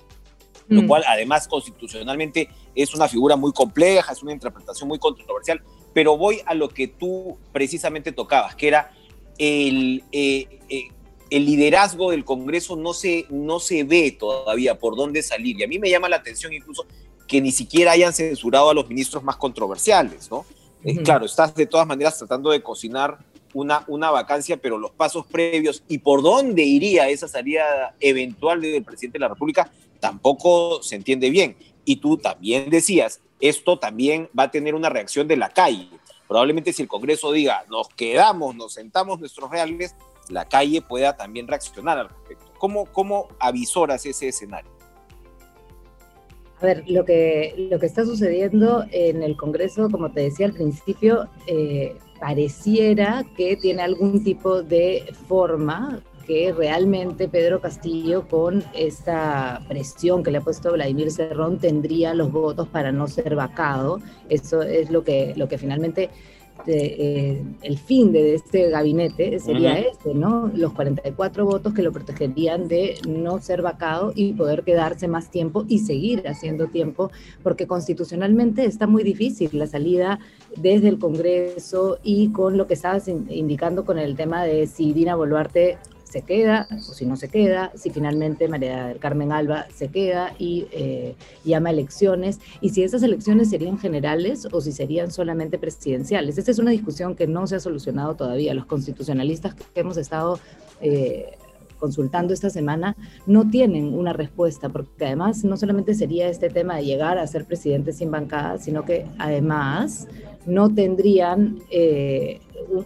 Lo 0.68 0.82
mm. 0.82 0.88
cual, 0.88 1.04
además, 1.08 1.48
constitucionalmente 1.48 2.50
es 2.76 2.94
una 2.94 3.08
figura 3.08 3.38
muy 3.38 3.54
compleja, 3.54 4.12
es 4.12 4.22
una 4.22 4.34
interpretación 4.34 4.90
muy 4.90 5.00
controversial, 5.00 5.62
pero 5.94 6.18
voy 6.18 6.42
a 6.46 6.54
lo 6.54 6.68
que 6.68 6.90
tú 6.90 7.38
precisamente 7.54 8.12
tocabas, 8.12 8.56
que 8.56 8.68
era 8.68 8.92
el, 9.38 10.04
eh, 10.12 10.60
el 11.30 11.46
liderazgo 11.46 12.12
del 12.12 12.26
Congreso 12.26 12.76
no 12.76 12.94
se, 12.94 13.26
no 13.30 13.62
se 13.62 13.86
ve 13.86 14.12
todavía 14.12 14.78
por 14.78 14.98
dónde 14.98 15.24
salir. 15.24 15.58
Y 15.62 15.64
a 15.64 15.68
mí 15.70 15.80
me 15.80 15.90
llama 15.90 16.10
la 16.10 16.18
atención 16.18 16.52
incluso 16.52 16.86
que 17.26 17.40
ni 17.40 17.54
siquiera 17.54 17.94
hayan 17.94 18.12
censurado 18.12 18.70
a 18.70 18.74
los 18.74 18.90
ministros 18.90 19.24
más 19.24 19.38
controversiales, 19.38 20.30
¿no? 20.30 20.46
claro, 21.04 21.26
estás 21.26 21.56
de 21.56 21.66
todas 21.66 21.88
maneras 21.88 22.18
tratando 22.18 22.52
de 22.52 22.62
cocinar 22.62 23.18
una, 23.56 24.12
vacancia, 24.12 24.58
pero 24.58 24.78
los 24.78 24.92
pasos 24.92 25.26
previos 25.26 25.84
y 25.88 26.00
por 26.00 26.22
dónde 26.22 26.64
iría 26.64 27.08
esa 27.08 27.28
salida 27.28 27.96
eventual 28.00 28.62
del 28.62 28.84
presidente 28.84 29.16
de 29.16 29.22
la 29.22 29.30
República 29.30 29.72
tampoco 30.00 30.84
se 30.84 30.96
entiende 30.96 31.30
bien. 31.30 31.58
Y 31.86 31.98
tú 31.98 32.18
también 32.18 32.70
decías, 32.70 33.22
esto 33.40 33.80
también 33.80 34.30
va 34.38 34.44
a 34.44 34.52
tener 34.52 34.76
una 34.76 34.90
reacción 34.90 35.28
de 35.28 35.38
la 35.38 35.50
calle. 35.50 35.90
Probablemente 36.28 36.74
si 36.74 36.82
el 36.82 36.88
Congreso 36.88 37.32
diga, 37.32 37.64
nos 37.70 37.88
quedamos, 37.90 38.56
nos 38.56 38.74
sentamos 38.74 39.20
nuestros 39.20 39.50
reales, 39.50 39.96
la 40.30 40.46
calle 40.46 40.82
pueda 40.82 41.16
también 41.16 41.48
reaccionar 41.48 41.98
al 41.98 42.10
respecto. 42.10 42.46
¿Cómo, 42.58 42.86
cómo 42.92 43.30
avisoras 43.40 44.06
ese 44.06 44.30
escenario? 44.30 44.75
A 46.66 46.74
ver, 46.74 46.84
lo 46.88 47.06
que, 47.06 47.68
lo 47.70 47.78
que 47.78 47.86
está 47.86 48.06
sucediendo 48.06 48.86
en 48.90 49.22
el 49.22 49.38
Congreso, 49.38 49.88
como 49.88 50.12
te 50.12 50.22
decía 50.22 50.48
al 50.48 50.54
principio, 50.54 51.30
eh, 51.46 51.96
pareciera 52.20 53.24
que 53.38 53.56
tiene 53.56 53.84
algún 53.84 54.24
tipo 54.24 54.64
de 54.64 55.04
forma 55.28 56.02
que 56.26 56.52
realmente 56.52 57.28
Pedro 57.28 57.62
Castillo 57.62 58.28
con 58.28 58.64
esta 58.74 59.62
presión 59.68 60.24
que 60.24 60.32
le 60.32 60.40
ha 60.40 60.42
puesto 60.42 60.74
Vladimir 60.74 61.12
Cerrón 61.12 61.60
tendría 61.60 62.16
los 62.16 62.32
votos 62.32 62.68
para 62.68 62.92
no 62.92 63.08
ser 63.08 63.36
vacado. 63.36 64.00
Eso 64.28 64.64
es 64.64 64.90
lo 64.90 65.04
que, 65.04 65.34
lo 65.36 65.48
que 65.48 65.60
finalmente 65.60 66.10
este, 66.58 67.30
eh, 67.30 67.44
el 67.62 67.78
fin 67.78 68.12
de 68.12 68.34
este 68.34 68.70
gabinete 68.70 69.40
sería 69.40 69.78
este, 69.78 70.14
¿no? 70.14 70.50
Los 70.54 70.74
44 70.74 71.46
votos 71.46 71.74
que 71.74 71.84
lo 71.84 71.92
protegerían 71.92 72.68
de 72.68 72.98
no 73.08 73.40
ser 73.40 73.62
vacado 73.62 74.14
y 74.16 74.34
poder 74.34 74.64
quedarse 74.64 75.08
más 75.08 75.30
tiempo 75.30 75.66
y 75.68 75.80
seguir 75.80 76.28
haciendo 76.28 76.68
tiempo, 76.68 77.12
porque 77.44 77.68
constitucionalmente 77.68 78.66
está 78.66 78.88
muy 78.88 79.04
difícil 79.04 79.50
la 79.54 79.68
salida 79.68 80.20
desde 80.56 80.88
el 80.88 80.98
Congreso 80.98 82.00
y 82.04 82.30
con 82.30 82.58
lo 82.58 82.68
que 82.68 82.74
estabas 82.74 83.08
indicando 83.08 83.86
con 83.86 84.00
el 84.00 84.16
tema 84.16 84.44
de 84.44 84.66
si 84.66 84.94
Dina 84.94 85.16
Boluarte 85.16 85.78
se 86.06 86.22
queda 86.22 86.68
o 86.72 86.94
si 86.94 87.06
no 87.06 87.18
se 87.18 87.28
queda, 87.28 87.72
si 87.76 87.90
finalmente 87.90 88.48
María 88.48 88.88
del 88.88 89.00
Carmen 89.00 89.34
Alba 89.34 89.66
se 89.74 89.90
queda 89.90 90.34
y 90.40 90.68
eh, 90.72 91.16
llama 91.44 91.72
elecciones, 91.72 92.40
y 92.62 92.70
si 92.70 92.84
esas 92.84 93.04
elecciones 93.04 93.50
serían 93.50 93.78
generales 93.78 94.48
o 94.52 94.62
si 94.62 94.72
serían 94.72 95.12
solamente 95.12 95.58
presidenciales. 95.58 96.38
Esta 96.38 96.52
es 96.52 96.60
una 96.60 96.72
discusión 96.72 97.16
que 97.16 97.28
no 97.28 97.46
se 97.48 97.58
ha 97.58 97.60
solucionado 97.60 98.16
todavía. 98.16 98.54
Los 98.54 98.66
constitucionalistas 98.66 99.56
que 99.56 99.80
hemos 99.80 99.98
estado... 99.98 100.40
Eh, 100.82 101.38
consultando 101.78 102.34
esta 102.34 102.50
semana 102.50 102.96
no 103.26 103.50
tienen 103.50 103.94
una 103.94 104.14
respuesta, 104.14 104.70
porque 104.70 105.06
además 105.06 105.44
no 105.44 105.58
solamente 105.58 105.94
sería 105.94 106.30
este 106.30 106.50
tema 106.50 106.78
de 106.78 106.86
llegar 106.86 107.18
a 107.18 107.28
ser 107.28 107.46
presidente 107.46 107.92
sin 107.92 108.10
bancada, 108.10 108.58
sino 108.58 108.86
que 108.86 109.06
además 109.18 110.08
no 110.46 110.74
tendrían 110.74 111.60
eh, 111.70 112.40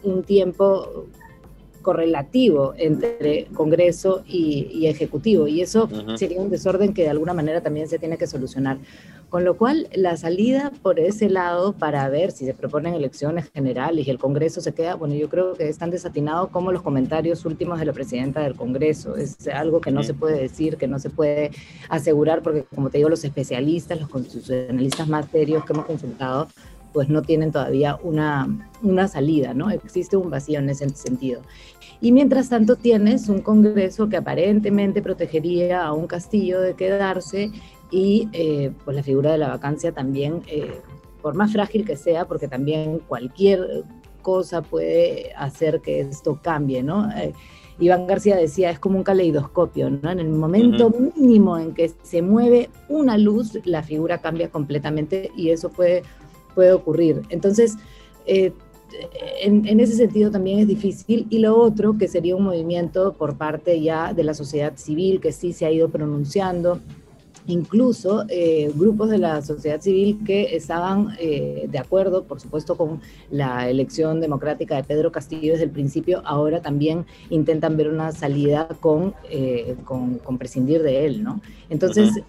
un, 0.03 0.23
tiempo 0.23 1.05
correlativo 1.89 2.75
entre 2.77 3.45
Congreso 3.45 4.21
y, 4.27 4.85
Ejecutivo, 4.85 5.47
y 5.47 5.61
eso 5.61 5.89
sería 6.17 6.39
un 6.39 6.51
desorden 6.51 6.93
que 6.93 7.01
de 7.01 7.09
alguna 7.09 7.33
manera 7.33 7.61
también 7.61 7.87
se 7.87 7.97
tiene 7.97 8.15
que 8.15 8.27
solucionar. 8.27 8.77
Con 9.29 9.43
lo 9.43 9.57
cual, 9.57 9.87
la 9.95 10.15
salida 10.15 10.71
por 10.83 10.99
ese 10.99 11.31
lado 11.31 11.73
para 11.73 12.07
ver 12.09 12.31
si 12.31 12.45
se 12.45 12.53
proponen 12.53 12.93
elecciones 12.93 13.49
generales 13.51 14.05
y 14.05 14.11
el 14.11 14.19
Congreso 14.19 14.61
se 14.61 14.71
queda, 14.71 14.93
bueno, 14.93 15.15
yo 15.15 15.29
creo 15.29 15.53
que 15.53 15.67
es 15.67 15.79
tan 15.79 15.89
desatinado 15.89 16.49
como 16.49 16.71
los 16.71 16.83
comentarios 16.83 17.43
últimos 17.43 17.79
de 17.79 17.85
la 17.85 17.93
presidenta 17.93 18.41
del 18.41 18.53
Congreso. 18.53 19.15
Es 19.15 19.47
algo 19.47 19.81
que 19.81 19.91
no 19.91 20.03
se 20.03 20.13
puede 20.13 20.39
decir, 20.39 20.77
que 20.77 20.87
no 20.87 20.99
se 20.99 21.09
puede 21.09 21.49
asegurar, 21.89 22.43
porque 22.43 22.65
como 22.75 22.91
te 22.91 22.99
digo, 22.99 23.09
los 23.09 23.23
especialistas, 23.23 23.99
los 23.99 24.09
constitucionalistas 24.09 25.07
más 25.07 25.25
serios 25.31 25.65
que 25.65 25.73
hemos 25.73 25.85
consultado, 25.87 26.47
pues 26.93 27.09
no 27.09 27.21
tienen 27.21 27.51
todavía 27.51 27.97
una, 28.03 28.47
una 28.81 29.07
salida, 29.07 29.53
¿no? 29.53 29.69
Existe 29.69 30.17
un 30.17 30.29
vacío 30.29 30.59
en 30.59 30.69
ese 30.69 30.89
sentido. 30.89 31.41
Y 32.01 32.11
mientras 32.11 32.49
tanto 32.49 32.75
tienes 32.75 33.27
un 33.27 33.41
Congreso 33.41 34.07
que 34.07 34.17
aparentemente 34.17 35.01
protegería 35.01 35.85
a 35.85 35.93
un 35.93 36.07
castillo 36.07 36.61
de 36.61 36.75
quedarse 36.75 37.51
y 37.91 38.29
eh, 38.31 38.71
pues 38.85 38.95
la 38.95 39.03
figura 39.03 39.31
de 39.31 39.37
la 39.37 39.49
vacancia 39.49 39.91
también, 39.91 40.41
eh, 40.47 40.79
por 41.21 41.35
más 41.35 41.51
frágil 41.51 41.85
que 41.85 41.97
sea, 41.97 42.25
porque 42.25 42.47
también 42.47 42.99
cualquier 42.99 43.83
cosa 44.21 44.61
puede 44.61 45.33
hacer 45.35 45.81
que 45.81 46.01
esto 46.01 46.39
cambie, 46.41 46.83
¿no? 46.83 47.09
Eh, 47.11 47.33
Iván 47.79 48.07
García 48.07 48.35
decía, 48.35 48.69
es 48.71 48.79
como 48.79 48.97
un 48.97 49.03
caleidoscopio, 49.03 49.89
¿no? 49.89 50.11
En 50.11 50.19
el 50.19 50.29
momento 50.29 50.93
mínimo 51.15 51.57
en 51.57 51.73
que 51.73 51.91
se 52.03 52.21
mueve 52.21 52.69
una 52.89 53.17
luz, 53.17 53.57
la 53.63 53.83
figura 53.83 54.17
cambia 54.19 54.49
completamente 54.49 55.31
y 55.35 55.49
eso 55.51 55.69
puede 55.69 56.03
puede 56.53 56.73
ocurrir. 56.73 57.21
Entonces, 57.29 57.77
eh, 58.25 58.53
en, 59.41 59.79
ese 59.79 59.95
sentido 59.95 60.31
también 60.31 60.59
es 60.59 60.67
difícil. 60.67 61.27
Y 61.29 61.39
lo 61.39 61.57
otro, 61.57 61.97
que 61.97 62.07
sería 62.07 62.35
un 62.35 62.43
movimiento 62.43 63.13
por 63.13 63.37
parte 63.37 63.81
ya 63.81 64.13
de 64.13 64.23
la 64.23 64.33
sociedad 64.33 64.73
civil, 64.75 65.19
que 65.19 65.31
sí 65.31 65.53
se 65.53 65.65
ha 65.65 65.71
ido 65.71 65.89
pronunciando, 65.89 66.79
incluso 67.47 68.25
eh, 68.29 68.71
grupos 68.75 69.09
de 69.09 69.17
la 69.17 69.41
sociedad 69.41 69.81
civil 69.81 70.19
que 70.25 70.55
estaban 70.55 71.15
eh, 71.19 71.67
de 71.69 71.79
acuerdo, 71.79 72.23
por 72.23 72.39
supuesto, 72.39 72.75
con 72.75 73.01
la 73.31 73.69
elección 73.69 74.21
democrática 74.21 74.75
de 74.75 74.83
Pedro 74.83 75.11
Castillo 75.11 75.53
desde 75.53 75.65
el 75.65 75.71
principio, 75.71 76.21
ahora 76.25 76.61
también 76.61 77.05
intentan 77.29 77.77
ver 77.77 77.89
una 77.89 78.11
salida 78.11 78.67
con, 78.79 79.15
con, 79.85 80.37
prescindir 80.37 80.83
de 80.83 81.05
él, 81.05 81.23
¿no? 81.23 81.41
Entonces, 81.69 82.21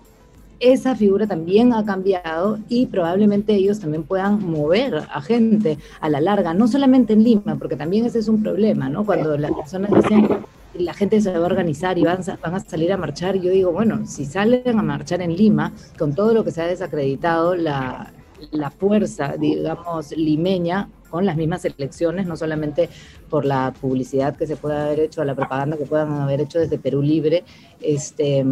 esa 0.60 0.94
figura 0.94 1.26
también 1.26 1.72
ha 1.72 1.84
cambiado 1.84 2.58
y 2.68 2.86
probablemente 2.86 3.54
ellos 3.54 3.80
también 3.80 4.04
puedan 4.04 4.44
mover 4.44 4.94
a 4.96 5.20
gente 5.22 5.78
a 6.00 6.08
la 6.08 6.20
larga, 6.20 6.54
no 6.54 6.68
solamente 6.68 7.14
en 7.14 7.24
Lima, 7.24 7.56
porque 7.58 7.76
también 7.76 8.04
ese 8.04 8.18
es 8.18 8.28
un 8.28 8.42
problema, 8.42 8.88
¿no? 8.88 9.04
Cuando 9.04 9.36
las 9.36 9.52
personas 9.52 9.90
dicen 9.90 10.28
la 10.74 10.94
gente 10.94 11.20
se 11.20 11.32
va 11.32 11.38
a 11.38 11.46
organizar 11.46 11.98
y 11.98 12.04
van, 12.04 12.20
van 12.42 12.54
a 12.54 12.60
salir 12.60 12.92
a 12.92 12.96
marchar, 12.96 13.36
yo 13.36 13.50
digo, 13.50 13.72
bueno, 13.72 14.06
si 14.06 14.24
salen 14.24 14.78
a 14.78 14.82
marchar 14.82 15.20
en 15.20 15.36
Lima, 15.36 15.72
con 15.98 16.14
todo 16.14 16.32
lo 16.32 16.44
que 16.44 16.52
se 16.52 16.62
ha 16.62 16.66
desacreditado, 16.66 17.56
la, 17.56 18.12
la 18.52 18.70
fuerza, 18.70 19.34
digamos, 19.36 20.12
limeña, 20.12 20.88
con 21.10 21.26
las 21.26 21.36
mismas 21.36 21.64
elecciones, 21.64 22.26
no 22.26 22.36
solamente 22.36 22.88
por 23.28 23.44
la 23.44 23.74
publicidad 23.80 24.36
que 24.36 24.46
se 24.46 24.56
pueda 24.56 24.86
haber 24.86 25.00
hecho, 25.00 25.24
la 25.24 25.34
propaganda 25.34 25.76
que 25.76 25.84
puedan 25.84 26.12
haber 26.12 26.40
hecho 26.40 26.60
desde 26.60 26.78
Perú 26.78 27.02
Libre, 27.02 27.42
este 27.80 28.44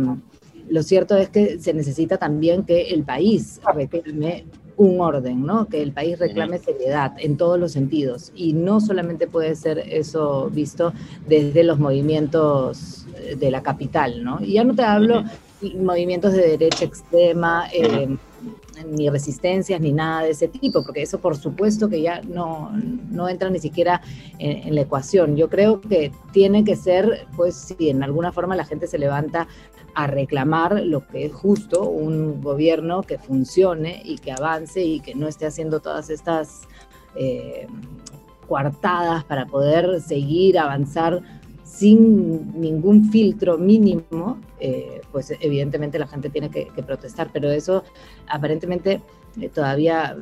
lo 0.71 0.83
cierto 0.83 1.17
es 1.17 1.29
que 1.29 1.59
se 1.59 1.75
necesita 1.75 2.19
también 2.19 2.65
que 2.65 2.91
el 2.91 3.05
país 3.05 3.61
reclame 3.75 4.45
un 4.77 5.01
orden, 5.01 5.45
¿no? 5.45 5.67
Que 5.67 5.83
el 5.83 5.93
país 5.93 6.19
reclame 6.19 6.59
seriedad 6.59 7.15
en 7.19 7.37
todos 7.37 7.59
los 7.59 7.73
sentidos. 7.73 8.33
Y 8.37 8.53
no 8.53 8.81
solamente 8.81 9.27
puede 9.27 9.57
ser 9.57 9.79
eso 9.79 10.51
visto 10.51 10.93
desde 11.27 11.65
los 11.65 11.79
movimientos 11.81 13.07
de 13.37 13.51
la 13.51 13.63
capital, 13.63 14.23
¿no? 14.23 14.39
Y 14.41 14.53
ya 14.55 14.65
no 14.65 14.75
te 14.75 14.83
hablo 14.83 15.25
movimientos 15.77 16.33
de 16.33 16.57
derecha 16.57 16.85
extrema, 16.85 17.69
eh, 17.73 18.17
ni 18.87 19.09
resistencias, 19.11 19.81
ni 19.81 19.93
nada 19.93 20.23
de 20.23 20.31
ese 20.31 20.49
tipo, 20.49 20.83
porque 20.83 21.03
eso 21.03 21.19
por 21.21 21.37
supuesto 21.37 21.89
que 21.89 22.01
ya 22.01 22.21
no, 22.23 22.71
no 23.11 23.29
entra 23.29 23.51
ni 23.51 23.59
siquiera 23.59 24.01
en, 24.39 24.75
la 24.75 24.83
ecuación. 24.83 25.37
Yo 25.37 25.49
creo 25.49 25.81
que 25.81 26.13
tiene 26.33 26.65
que 26.65 26.77
ser, 26.77 27.27
pues 27.37 27.55
si 27.55 27.91
en 27.91 28.03
alguna 28.03 28.33
forma 28.33 28.57
la 28.57 28.65
gente 28.65 28.87
se 28.87 28.99
levanta 28.99 29.49
a 29.95 30.07
reclamar 30.07 30.81
lo 30.85 31.07
que 31.07 31.27
es 31.27 31.33
justo, 31.33 31.89
un 31.89 32.41
gobierno 32.41 33.03
que 33.03 33.19
funcione 33.19 34.01
y 34.05 34.19
que 34.19 34.33
avance 34.33 34.83
y 34.83 35.01
que 35.01 35.15
no 35.15 35.27
esté 35.27 35.47
haciendo 35.47 35.81
todas 35.81 36.11
estas 36.11 36.69
eh, 37.17 37.67
coartadas 38.47 39.25
para 39.25 39.47
poder 39.47 40.01
seguir, 40.01 40.59
avanzar 40.59 41.21
sin 41.69 42.61
ningún 42.61 43.11
filtro 43.11 43.59
mínimo, 43.59 44.39
eh, 44.59 45.03
pues 45.13 45.33
evidentemente 45.41 45.99
la 45.99 46.07
gente 46.07 46.31
tiene 46.31 46.51
que, 46.51 46.67
protestar, 46.83 47.29
pero 47.33 47.51
eso 47.51 47.85
aparentemente 48.29 49.03
eh, 49.41 49.49
todavía 49.51 50.17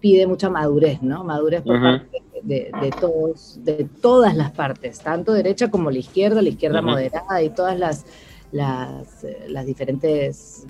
pide 0.00 0.26
mucha 0.26 0.50
madurez, 0.50 1.00
¿no? 1.02 1.24
Madurez 1.24 1.62
por 1.62 1.80
parte 1.80 2.22
de, 2.42 2.70
todos, 3.00 3.58
de 3.62 3.88
todas 4.02 4.34
las 4.34 4.50
partes, 4.50 4.98
tanto 5.00 5.32
derecha 5.32 5.70
como 5.70 5.90
la 5.90 5.98
izquierda, 5.98 6.42
la 6.42 6.48
izquierda 6.48 6.82
moderada 6.82 7.40
y 7.40 7.50
todas 7.50 7.78
las, 7.78 8.04
las, 8.52 9.24
eh, 9.24 9.46
las 9.48 9.64
diferentes 9.64 10.66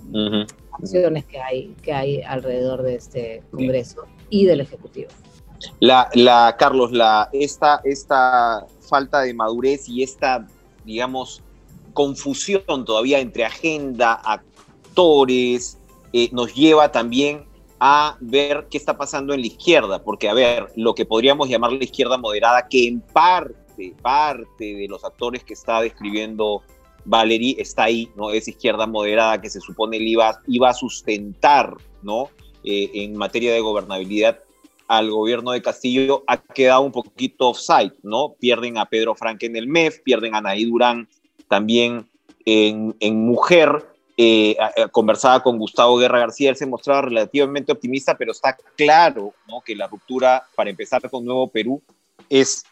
acciones 0.73 1.25
que 1.25 1.41
hay, 1.41 1.75
que 1.83 1.93
hay 1.93 2.23
alrededor 2.23 2.83
de 2.83 2.97
este 2.97 3.43
Congreso 3.51 4.05
y 4.29 4.45
del 4.45 4.61
Ejecutivo. 4.61 5.09
La, 5.81 6.09
la, 6.15 6.55
Carlos, 6.59 6.93
la, 6.93 7.31
esta, 7.33 7.81
esta 7.85 8.67
falta 8.95 9.23
de 9.23 9.35
madurez 9.35 9.89
y 9.89 10.05
esta, 10.05 10.47
digamos, 10.85 11.43
confusión 11.95 12.85
todavía 12.85 13.19
entre 13.19 13.45
agenda, 13.45 14.13
actores, 14.13 15.79
eh, 16.13 16.29
nos 16.31 16.55
lleva 16.55 16.93
también 16.93 17.45
a 17.81 18.17
ver 18.21 18.69
qué 18.71 18.79
está 18.79 18.97
pasando 18.97 19.35
en 19.35 19.41
la 19.41 19.49
izquierda, 19.49 20.05
porque 20.05 20.29
a 20.29 20.33
ver, 20.33 20.71
lo 20.77 20.95
que 20.95 21.07
podríamos 21.07 21.49
llamar 21.49 21.73
la 21.73 21.83
izquierda 21.83 22.19
moderada, 22.19 22.69
que 22.69 22.87
en 22.87 23.01
parte, 23.01 23.97
parte 24.01 24.65
de 24.65 24.87
los 24.89 25.03
actores 25.03 25.43
que 25.43 25.55
está 25.55 25.81
describiendo 25.81 26.63
Valerie 27.05 27.57
está 27.59 27.85
ahí, 27.85 28.09
¿no? 28.15 28.31
Es 28.31 28.47
izquierda 28.47 28.87
moderada 28.87 29.41
que 29.41 29.51
se 29.51 29.61
supone 29.61 29.97
iba, 29.97 30.39
iba 30.47 30.69
a 30.71 30.75
sustentar, 30.75 31.77
¿no? 32.01 32.31
Eh, 32.63 32.93
en 32.95 33.17
materia 33.17 33.53
de 33.53 33.61
gobernabilidad 33.61 34.39
al 34.89 35.11
gobierno 35.11 35.53
de 35.53 35.63
Castillo 35.63 36.25
ha 36.27 36.39
quedado 36.39 36.83
un 36.83 36.93
poquito 36.93 37.49
offside, 37.49 37.93
¿no? 38.03 38.35
Pierden 38.39 38.79
a 38.79 38.87
Pedro 38.87 39.15
Frank 39.15 39.43
en 39.43 39.57
el 39.57 39.67
MEF, 39.67 40.01
pierden 40.01 40.35
a 40.35 40.41
Naí 40.41 40.65
Durán 40.65 41.09
también 41.49 42.09
en, 42.45 43.27
Mujer, 43.27 43.87
eh, 44.17 44.57
conversaba 44.93 45.43
con 45.43 45.59
Gustavo 45.59 45.97
Guerra 45.97 46.19
García, 46.19 46.51
él 46.51 46.57
se 46.57 46.67
mostraba 46.67 47.03
relativamente 47.03 47.73
optimista, 47.73 48.17
pero 48.17 48.33
está 48.33 48.57
claro 48.77 49.33
¿no? 49.49 49.63
que 49.63 49.75
la 49.75 49.87
ruptura 49.87 50.45
para 50.55 50.71
empezar 50.71 51.09
con 51.09 51.25
Nuevo 51.25 51.49
Perú 51.49 51.83
es, 52.29 52.65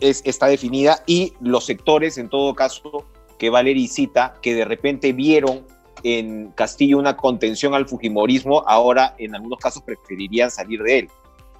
es, 0.00 0.22
está 0.24 0.46
definida 0.46 1.02
y 1.06 1.34
los 1.40 1.66
sectores, 1.66 2.16
en 2.16 2.30
todo 2.30 2.54
caso, 2.54 3.04
que 3.38 3.50
Valery 3.50 3.88
cita, 3.88 4.36
que 4.40 4.54
de 4.54 4.64
repente 4.64 5.12
vieron 5.12 5.66
en 6.02 6.50
Castillo 6.52 6.98
una 6.98 7.16
contención 7.16 7.74
al 7.74 7.86
Fujimorismo, 7.86 8.64
ahora 8.66 9.14
en 9.18 9.34
algunos 9.34 9.58
casos 9.58 9.82
preferirían 9.82 10.50
salir 10.50 10.82
de 10.82 11.00
él 11.00 11.08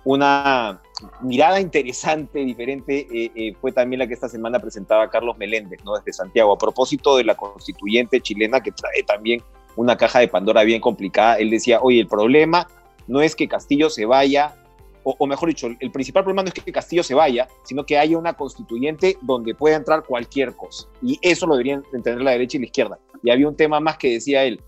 una 0.04 0.80
mirada 1.22 1.60
interesante, 1.60 2.40
diferente, 2.40 3.06
eh, 3.10 3.30
eh, 3.34 3.54
fue 3.60 3.72
también 3.72 3.98
la 3.98 4.06
que 4.06 4.14
esta 4.14 4.28
semana 4.28 4.58
presentaba 4.58 5.08
Carlos 5.10 5.36
Meléndez, 5.38 5.82
¿no? 5.84 5.96
Desde 5.96 6.12
Santiago, 6.12 6.52
a 6.52 6.58
propósito 6.58 7.16
de 7.16 7.24
la 7.24 7.34
constituyente 7.34 8.20
chilena 8.20 8.60
que 8.60 8.72
trae 8.72 9.02
también 9.02 9.42
una 9.76 9.96
caja 9.96 10.20
de 10.20 10.28
Pandora 10.28 10.62
bien 10.62 10.80
complicada. 10.80 11.36
Él 11.36 11.50
decía, 11.50 11.80
oye, 11.80 12.00
el 12.00 12.06
problema 12.06 12.68
no 13.06 13.20
es 13.20 13.34
que 13.34 13.48
Castillo 13.48 13.90
se 13.90 14.04
vaya, 14.04 14.54
o, 15.02 15.26
mejor 15.26 15.48
dicho, 15.50 15.68
el 15.80 15.90
principal 15.90 16.22
problema 16.22 16.42
no 16.42 16.48
es 16.48 16.54
que 16.54 16.72
Castillo 16.72 17.02
se 17.02 17.14
vaya, 17.14 17.46
sino 17.64 17.84
que 17.84 17.98
haya 17.98 18.16
una 18.16 18.32
constituyente 18.34 19.18
donde 19.20 19.54
pueda 19.54 19.76
entrar 19.76 20.02
cualquier 20.04 20.54
cosa. 20.54 20.88
Y 21.02 21.18
eso 21.20 21.46
lo 21.46 21.54
deberían 21.54 21.82
entender 21.92 22.22
la 22.22 22.30
derecha 22.30 22.56
y 22.56 22.60
la 22.60 22.66
izquierda. 22.66 22.98
Y 23.22 23.30
había 23.30 23.48
un 23.48 23.56
tema 23.56 23.80
más 23.80 23.98
que 23.98 24.12
decía 24.12 24.44
él. 24.44 24.62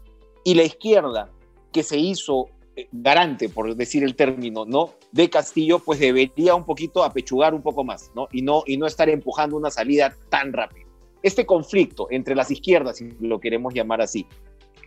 Y 0.45 0.55
la 0.55 0.65
izquierda, 0.65 1.31
que 1.73 1.83
se 1.83 1.97
hizo 1.97 2.49
garante, 2.93 3.49
por 3.49 3.75
decir 3.75 4.05
el 4.05 4.15
término, 4.15 4.65
¿no? 4.65 4.93
De 5.13 5.31
Castillo, 5.31 5.79
pues 5.79 5.99
debería 5.99 6.55
un 6.55 6.65
poquito 6.65 7.03
apechugar 7.03 7.55
un 7.55 7.63
poco 7.63 7.85
más, 7.85 8.11
¿no? 8.15 8.29
Y 8.33 8.43
no, 8.43 8.63
y 8.67 8.77
no 8.77 8.87
estar 8.87 9.09
empujando 9.09 9.57
una 9.57 9.71
salida 9.71 10.15
tan 10.29 10.53
rápida. 10.53 10.87
Este 11.23 11.47
conflicto 11.47 12.09
entre 12.11 12.35
las 12.35 12.51
izquierdas, 12.51 12.99
si 12.99 13.13
lo 13.21 13.41
queremos 13.41 13.75
llamar 13.75 14.01
así, 14.03 14.27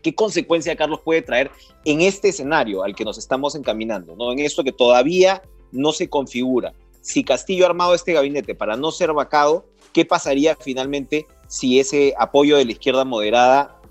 ¿qué 0.03 0.13
consecuencia, 0.13 0.75
Carlos, 0.75 1.01
puede 1.03 1.21
traer 1.21 1.51
en 1.85 2.01
este 2.01 2.29
escenario 2.29 2.83
al 2.83 2.95
que 2.95 3.03
nos 3.03 3.17
estamos 3.17 3.55
encaminando, 3.55 4.15
¿no? 4.15 4.31
En 4.31 4.39
esto 4.39 4.63
que 4.63 4.71
todavía 4.71 5.41
no 5.71 5.91
se 5.91 6.09
configura. 6.09 6.73
Si 7.01 7.23
Castillo 7.23 7.65
ha 7.65 7.69
armado 7.69 7.93
este 7.95 8.13
gabinete 8.13 8.55
para 8.55 8.75
no 8.75 8.91
ser 8.91 9.13
vacado, 9.13 9.65
¿qué 9.93 10.05
pasaría 10.05 10.55
finalmente 10.55 11.25
si 11.47 11.79
ese 11.79 12.13
apoyo 12.17 12.57
de 12.57 12.65
la 12.65 12.71
izquierda 12.71 13.05
moderada 13.05 13.81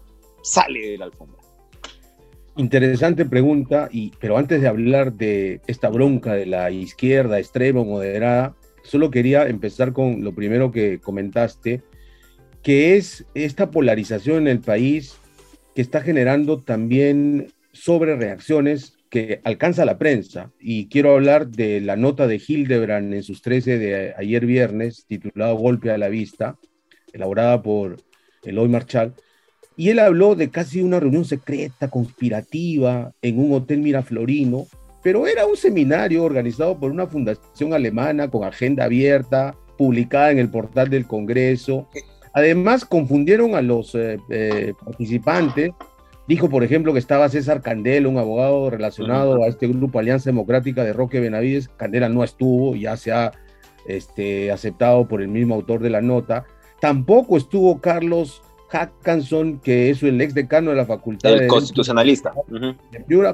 sale 0.42 0.90
de 0.90 0.98
la 0.98 1.06
alfombra? 1.06 1.37
Interesante 2.58 3.24
pregunta, 3.24 3.88
y, 3.92 4.10
pero 4.18 4.36
antes 4.36 4.60
de 4.60 4.66
hablar 4.66 5.12
de 5.12 5.60
esta 5.68 5.88
bronca 5.90 6.34
de 6.34 6.44
la 6.44 6.72
izquierda 6.72 7.38
extrema 7.38 7.84
moderada, 7.84 8.56
solo 8.82 9.12
quería 9.12 9.46
empezar 9.46 9.92
con 9.92 10.24
lo 10.24 10.34
primero 10.34 10.72
que 10.72 10.98
comentaste, 10.98 11.82
que 12.60 12.96
es 12.96 13.24
esta 13.34 13.70
polarización 13.70 14.38
en 14.38 14.48
el 14.48 14.58
país 14.58 15.18
que 15.76 15.82
está 15.82 16.00
generando 16.00 16.60
también 16.60 17.52
sobre 17.72 18.16
reacciones 18.16 18.96
que 19.08 19.40
alcanza 19.44 19.84
la 19.84 19.96
prensa. 19.96 20.50
Y 20.58 20.88
quiero 20.88 21.14
hablar 21.14 21.46
de 21.46 21.80
la 21.80 21.94
nota 21.94 22.26
de 22.26 22.42
Hildebrand 22.44 23.14
en 23.14 23.22
sus 23.22 23.40
13 23.40 23.78
de 23.78 24.14
ayer 24.18 24.44
viernes, 24.44 25.04
titulado 25.06 25.54
Golpe 25.54 25.92
a 25.92 25.98
la 25.98 26.08
Vista, 26.08 26.56
elaborada 27.12 27.62
por 27.62 27.98
Eloy 28.42 28.68
Marchal, 28.68 29.14
y 29.78 29.90
él 29.90 30.00
habló 30.00 30.34
de 30.34 30.50
casi 30.50 30.82
una 30.82 30.98
reunión 30.98 31.24
secreta, 31.24 31.86
conspirativa, 31.86 33.12
en 33.22 33.38
un 33.38 33.52
hotel 33.52 33.78
miraflorino, 33.78 34.66
pero 35.04 35.28
era 35.28 35.46
un 35.46 35.56
seminario 35.56 36.24
organizado 36.24 36.76
por 36.80 36.90
una 36.90 37.06
fundación 37.06 37.72
alemana 37.72 38.28
con 38.28 38.42
agenda 38.42 38.84
abierta, 38.84 39.54
publicada 39.78 40.32
en 40.32 40.40
el 40.40 40.50
portal 40.50 40.90
del 40.90 41.06
Congreso. 41.06 41.88
Además, 42.32 42.84
confundieron 42.84 43.54
a 43.54 43.62
los 43.62 43.94
eh, 43.94 44.18
eh, 44.30 44.72
participantes. 44.84 45.70
Dijo, 46.26 46.50
por 46.50 46.64
ejemplo, 46.64 46.92
que 46.92 46.98
estaba 46.98 47.28
César 47.28 47.62
Candela, 47.62 48.08
un 48.08 48.18
abogado 48.18 48.70
relacionado 48.70 49.44
a 49.44 49.46
este 49.46 49.68
grupo 49.68 50.00
Alianza 50.00 50.30
Democrática 50.30 50.82
de 50.82 50.92
Roque 50.92 51.20
Benavides. 51.20 51.68
Candela 51.68 52.08
no 52.08 52.24
estuvo, 52.24 52.74
ya 52.74 52.96
se 52.96 53.12
ha 53.12 53.30
este, 53.86 54.50
aceptado 54.50 55.06
por 55.06 55.22
el 55.22 55.28
mismo 55.28 55.54
autor 55.54 55.78
de 55.78 55.90
la 55.90 56.02
nota. 56.02 56.46
Tampoco 56.80 57.36
estuvo 57.36 57.80
Carlos 57.80 58.42
Hackanson, 58.68 59.60
que 59.60 59.90
es 59.90 60.02
el 60.02 60.20
ex 60.20 60.34
decano 60.34 60.70
de 60.70 60.76
la 60.76 60.86
facultad. 60.86 61.32
El 61.32 61.46
constitucionalista. 61.46 62.32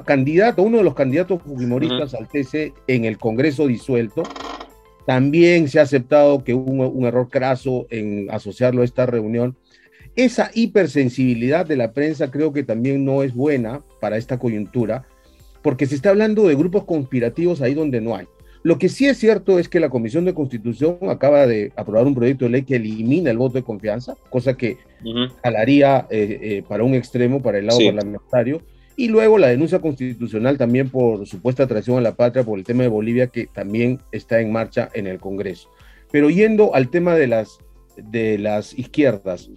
candidato, 0.05 0.63
uno 0.63 0.77
de 0.77 0.83
los 0.83 0.95
candidatos 0.95 1.41
fujimoristas 1.41 2.13
al 2.13 2.27
TC 2.27 2.73
en 2.87 3.05
el 3.05 3.17
Congreso 3.17 3.67
disuelto. 3.67 4.23
También 5.05 5.67
se 5.67 5.79
ha 5.79 5.83
aceptado 5.83 6.43
que 6.43 6.53
hubo 6.53 6.89
un 6.89 7.05
error 7.05 7.29
craso 7.29 7.85
en 7.89 8.27
asociarlo 8.31 8.81
a 8.81 8.85
esta 8.85 9.05
reunión. 9.05 9.55
Esa 10.15 10.49
hipersensibilidad 10.53 11.65
de 11.65 11.75
la 11.75 11.91
prensa 11.91 12.31
creo 12.31 12.53
que 12.53 12.63
también 12.63 13.03
no 13.03 13.21
es 13.21 13.33
buena 13.35 13.83
para 13.99 14.17
esta 14.17 14.39
coyuntura, 14.39 15.05
porque 15.61 15.85
se 15.85 15.95
está 15.95 16.09
hablando 16.09 16.47
de 16.47 16.55
grupos 16.55 16.85
conspirativos 16.85 17.61
ahí 17.61 17.73
donde 17.73 17.99
no 17.99 18.15
hay. 18.15 18.25
Lo 18.65 18.79
que 18.79 18.89
sí 18.89 19.05
es 19.05 19.19
cierto 19.19 19.59
es 19.59 19.69
que 19.69 19.79
la 19.79 19.91
Comisión 19.91 20.25
de 20.25 20.33
Constitución 20.33 20.97
acaba 21.03 21.45
de 21.45 21.71
aprobar 21.75 22.07
un 22.07 22.15
proyecto 22.15 22.45
de 22.45 22.49
ley 22.49 22.63
que 22.63 22.77
elimina 22.77 23.29
el 23.29 23.37
voto 23.37 23.59
de 23.59 23.63
confianza, 23.63 24.15
cosa 24.31 24.57
que 24.57 24.77
jalaría 25.43 26.07
eh, 26.09 26.39
eh, 26.41 26.63
para 26.67 26.83
un 26.83 26.95
extremo, 26.95 27.43
para 27.43 27.59
el 27.59 27.67
lado 27.67 27.77
parlamentario, 27.77 28.63
y 28.95 29.07
luego 29.09 29.37
la 29.37 29.49
denuncia 29.49 29.77
constitucional 29.77 30.57
también 30.57 30.89
por 30.89 31.27
supuesta 31.27 31.67
traición 31.67 31.99
a 31.99 32.01
la 32.01 32.15
patria 32.15 32.43
por 32.43 32.57
el 32.57 32.65
tema 32.65 32.81
de 32.81 32.89
Bolivia, 32.89 33.27
que 33.27 33.45
también 33.45 33.99
está 34.11 34.41
en 34.41 34.51
marcha 34.51 34.89
en 34.95 35.05
el 35.05 35.19
Congreso. 35.19 35.69
Pero 36.11 36.31
yendo 36.31 36.73
al 36.73 36.89
tema 36.89 37.13
de 37.13 37.27
las, 37.27 37.59
de 37.95 38.39
las 38.39 38.73
izquierdas, 38.79 39.47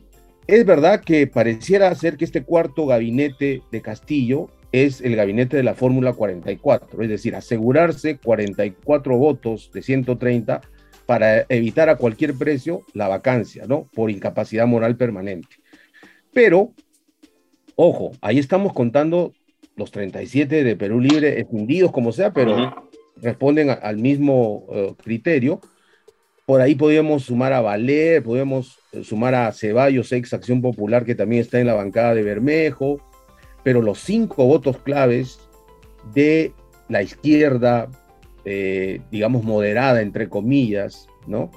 es 0.46 0.66
verdad 0.66 1.00
que 1.00 1.26
pareciera 1.26 1.94
ser 1.94 2.18
que 2.18 2.26
este 2.26 2.42
cuarto 2.42 2.84
gabinete 2.84 3.62
de 3.72 3.80
Castillo 3.80 4.50
es 4.72 5.00
el 5.00 5.16
gabinete 5.16 5.56
de 5.56 5.62
la 5.62 5.74
Fórmula 5.74 6.12
44, 6.12 7.02
es 7.02 7.08
decir, 7.08 7.34
asegurarse 7.34 8.18
44 8.18 9.16
votos 9.16 9.70
de 9.72 9.82
130 9.82 10.60
para 11.06 11.46
evitar 11.48 11.88
a 11.88 11.96
cualquier 11.96 12.34
precio 12.34 12.82
la 12.92 13.08
vacancia, 13.08 13.64
¿no? 13.66 13.88
Por 13.94 14.10
incapacidad 14.10 14.66
moral 14.66 14.96
permanente. 14.96 15.56
Pero, 16.32 16.74
ojo, 17.76 18.12
ahí 18.20 18.38
estamos 18.38 18.74
contando 18.74 19.32
los 19.74 19.90
37 19.90 20.64
de 20.64 20.76
Perú 20.76 21.00
Libre, 21.00 21.40
escondidos 21.40 21.92
como 21.92 22.12
sea, 22.12 22.32
pero 22.32 22.90
responden 23.16 23.70
al 23.70 23.96
mismo 23.96 24.66
eh, 24.70 24.94
criterio. 25.02 25.60
Por 26.44 26.60
ahí 26.60 26.74
podríamos 26.74 27.24
sumar 27.24 27.52
a 27.52 27.60
Valer, 27.60 28.22
podemos 28.22 28.78
eh, 28.92 29.02
sumar 29.04 29.34
a 29.34 29.52
Ceballos, 29.52 30.12
ex 30.12 30.34
Acción 30.34 30.60
Popular, 30.60 31.04
que 31.04 31.14
también 31.14 31.42
está 31.42 31.60
en 31.60 31.66
la 31.68 31.74
bancada 31.74 32.14
de 32.14 32.22
Bermejo, 32.22 33.00
pero 33.62 33.82
los 33.82 33.98
cinco 33.98 34.44
votos 34.46 34.78
claves 34.78 35.40
de 36.14 36.52
la 36.88 37.02
izquierda, 37.02 37.88
eh, 38.44 39.00
digamos, 39.10 39.44
moderada, 39.44 40.00
entre 40.00 40.28
comillas, 40.28 41.08
¿no? 41.26 41.50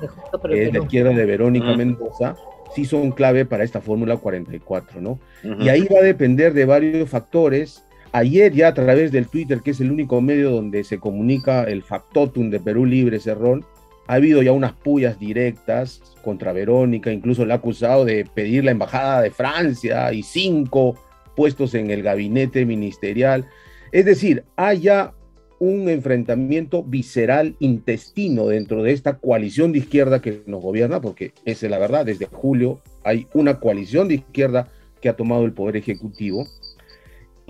es 0.49 0.73
la 0.73 0.79
izquierda 0.79 1.11
de 1.11 1.25
Verónica 1.25 1.75
Mendoza, 1.75 2.35
sí 2.75 2.85
son 2.85 3.11
clave 3.11 3.45
para 3.45 3.63
esta 3.63 3.81
Fórmula 3.81 4.17
44, 4.17 5.01
¿no? 5.01 5.19
Y 5.59 5.69
ahí 5.69 5.87
va 5.91 5.99
a 5.99 6.03
depender 6.03 6.53
de 6.53 6.65
varios 6.65 7.09
factores. 7.09 7.83
Ayer 8.11 8.53
ya 8.53 8.69
a 8.69 8.73
través 8.73 9.11
del 9.11 9.27
Twitter, 9.27 9.61
que 9.61 9.71
es 9.71 9.79
el 9.79 9.91
único 9.91 10.19
medio 10.21 10.51
donde 10.51 10.83
se 10.83 10.99
comunica 10.99 11.63
el 11.63 11.81
factotum 11.81 12.49
de 12.49 12.59
Perú 12.59 12.85
Libre, 12.85 13.19
Cerrón, 13.19 13.65
ha 14.07 14.15
habido 14.15 14.41
ya 14.41 14.51
unas 14.51 14.73
pullas 14.73 15.17
directas 15.19 16.01
contra 16.21 16.51
Verónica, 16.51 17.11
incluso 17.11 17.45
le 17.45 17.53
ha 17.53 17.57
acusado 17.57 18.03
de 18.03 18.25
pedir 18.33 18.65
la 18.65 18.71
embajada 18.71 19.21
de 19.21 19.31
Francia 19.31 20.11
y 20.11 20.23
cinco 20.23 20.95
puestos 21.35 21.73
en 21.73 21.91
el 21.91 22.03
gabinete 22.03 22.65
ministerial. 22.65 23.47
Es 23.91 24.05
decir, 24.05 24.43
hay 24.55 24.81
ya 24.81 25.13
un 25.59 25.89
enfrentamiento 25.89 26.83
visceral 26.83 27.55
intestino 27.59 28.47
dentro 28.47 28.81
de 28.81 28.93
esta 28.93 29.19
coalición 29.19 29.71
de 29.71 29.77
izquierda 29.79 30.19
que 30.19 30.41
nos 30.47 30.61
gobierna, 30.61 31.01
porque 31.01 31.33
esa 31.45 31.67
es 31.67 31.71
la 31.71 31.77
verdad, 31.77 32.05
desde 32.05 32.25
julio 32.25 32.81
hay 33.03 33.27
una 33.33 33.59
coalición 33.59 34.07
de 34.07 34.15
izquierda 34.15 34.69
que 35.01 35.09
ha 35.09 35.15
tomado 35.15 35.45
el 35.45 35.53
poder 35.53 35.77
ejecutivo. 35.77 36.47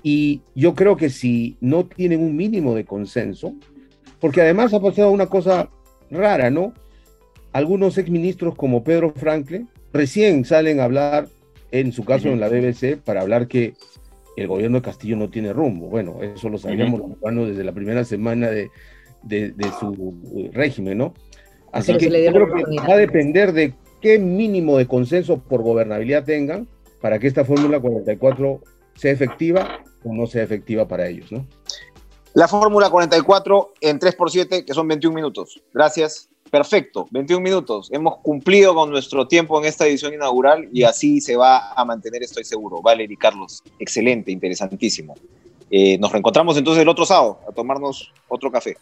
Y 0.03 0.41
yo 0.55 0.73
creo 0.73 0.97
que 0.97 1.09
si 1.09 1.57
no 1.61 1.85
tienen 1.85 2.21
un 2.21 2.35
mínimo 2.35 2.75
de 2.75 2.85
consenso, 2.85 3.53
porque 4.19 4.41
además 4.41 4.73
ha 4.73 4.81
pasado 4.81 5.11
una 5.11 5.27
cosa 5.27 5.69
rara, 6.09 6.49
¿no? 6.49 6.73
Algunos 7.53 7.97
exministros 7.97 8.55
como 8.55 8.83
Pedro 8.83 9.13
Franklin 9.15 9.69
recién 9.93 10.43
salen 10.43 10.79
a 10.79 10.85
hablar, 10.85 11.27
en 11.71 11.91
su 11.91 12.03
caso 12.03 12.27
en 12.27 12.39
la 12.39 12.49
BBC, 12.49 12.97
para 12.97 13.21
hablar 13.21 13.47
que 13.47 13.73
el 14.35 14.47
gobierno 14.47 14.77
de 14.77 14.83
Castillo 14.83 15.15
no 15.17 15.29
tiene 15.29 15.53
rumbo. 15.53 15.87
Bueno, 15.87 16.21
eso 16.21 16.49
lo 16.49 16.57
sabíamos 16.57 16.99
los 16.99 17.17
cubanos 17.17 17.49
desde 17.49 17.63
la 17.63 17.71
primera 17.71 18.03
semana 18.03 18.49
de, 18.49 18.69
su 19.79 20.49
régimen, 20.53 20.97
¿no? 20.97 21.13
Así 21.71 21.95
que 21.97 22.05
yo 22.05 22.31
creo 22.31 22.53
que 22.53 22.63
va 22.77 22.93
a 22.93 22.97
depender 22.97 23.53
de 23.53 23.73
qué 24.01 24.19
mínimo 24.19 24.77
de 24.77 24.87
consenso 24.87 25.39
por 25.39 25.61
gobernabilidad 25.61 26.25
tengan 26.25 26.67
para 27.01 27.19
que 27.19 27.27
esta 27.27 27.45
Fórmula 27.45 27.79
44 27.79 28.61
sea 28.95 29.11
efectiva 29.11 29.79
o 30.03 30.13
no 30.13 30.27
sea 30.27 30.43
efectiva 30.43 30.87
para 30.87 31.07
ellos, 31.07 31.31
¿no? 31.31 31.45
La 32.33 32.47
Fórmula 32.47 32.89
44 32.89 33.73
en 33.81 33.99
3 33.99 34.15
por 34.15 34.31
7, 34.31 34.65
que 34.65 34.73
son 34.73 34.87
21 34.87 35.13
minutos. 35.13 35.61
Gracias. 35.73 36.30
Perfecto, 36.51 37.07
21 37.11 37.41
minutos. 37.41 37.89
Hemos 37.93 38.17
cumplido 38.17 38.75
con 38.75 38.91
nuestro 38.91 39.25
tiempo 39.25 39.57
en 39.57 39.65
esta 39.65 39.87
edición 39.87 40.13
inaugural 40.13 40.67
y 40.73 40.83
así 40.83 41.21
se 41.21 41.37
va 41.37 41.71
a 41.71 41.85
mantener, 41.85 42.21
estoy 42.23 42.43
seguro. 42.43 42.81
Valery 42.81 43.15
Carlos, 43.15 43.63
excelente, 43.79 44.31
interesantísimo. 44.31 45.15
Eh, 45.71 45.97
nos 45.97 46.11
reencontramos 46.11 46.57
entonces 46.57 46.81
el 46.81 46.89
otro 46.89 47.05
sábado 47.05 47.39
a 47.47 47.53
tomarnos 47.53 48.11
otro 48.27 48.51
café. 48.51 48.75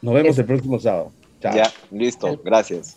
Nos 0.00 0.14
vemos 0.14 0.38
el 0.38 0.44
próximo 0.44 0.78
sábado. 0.78 1.10
Chao. 1.42 1.56
Ya, 1.56 1.72
listo, 1.90 2.40
gracias. 2.44 2.96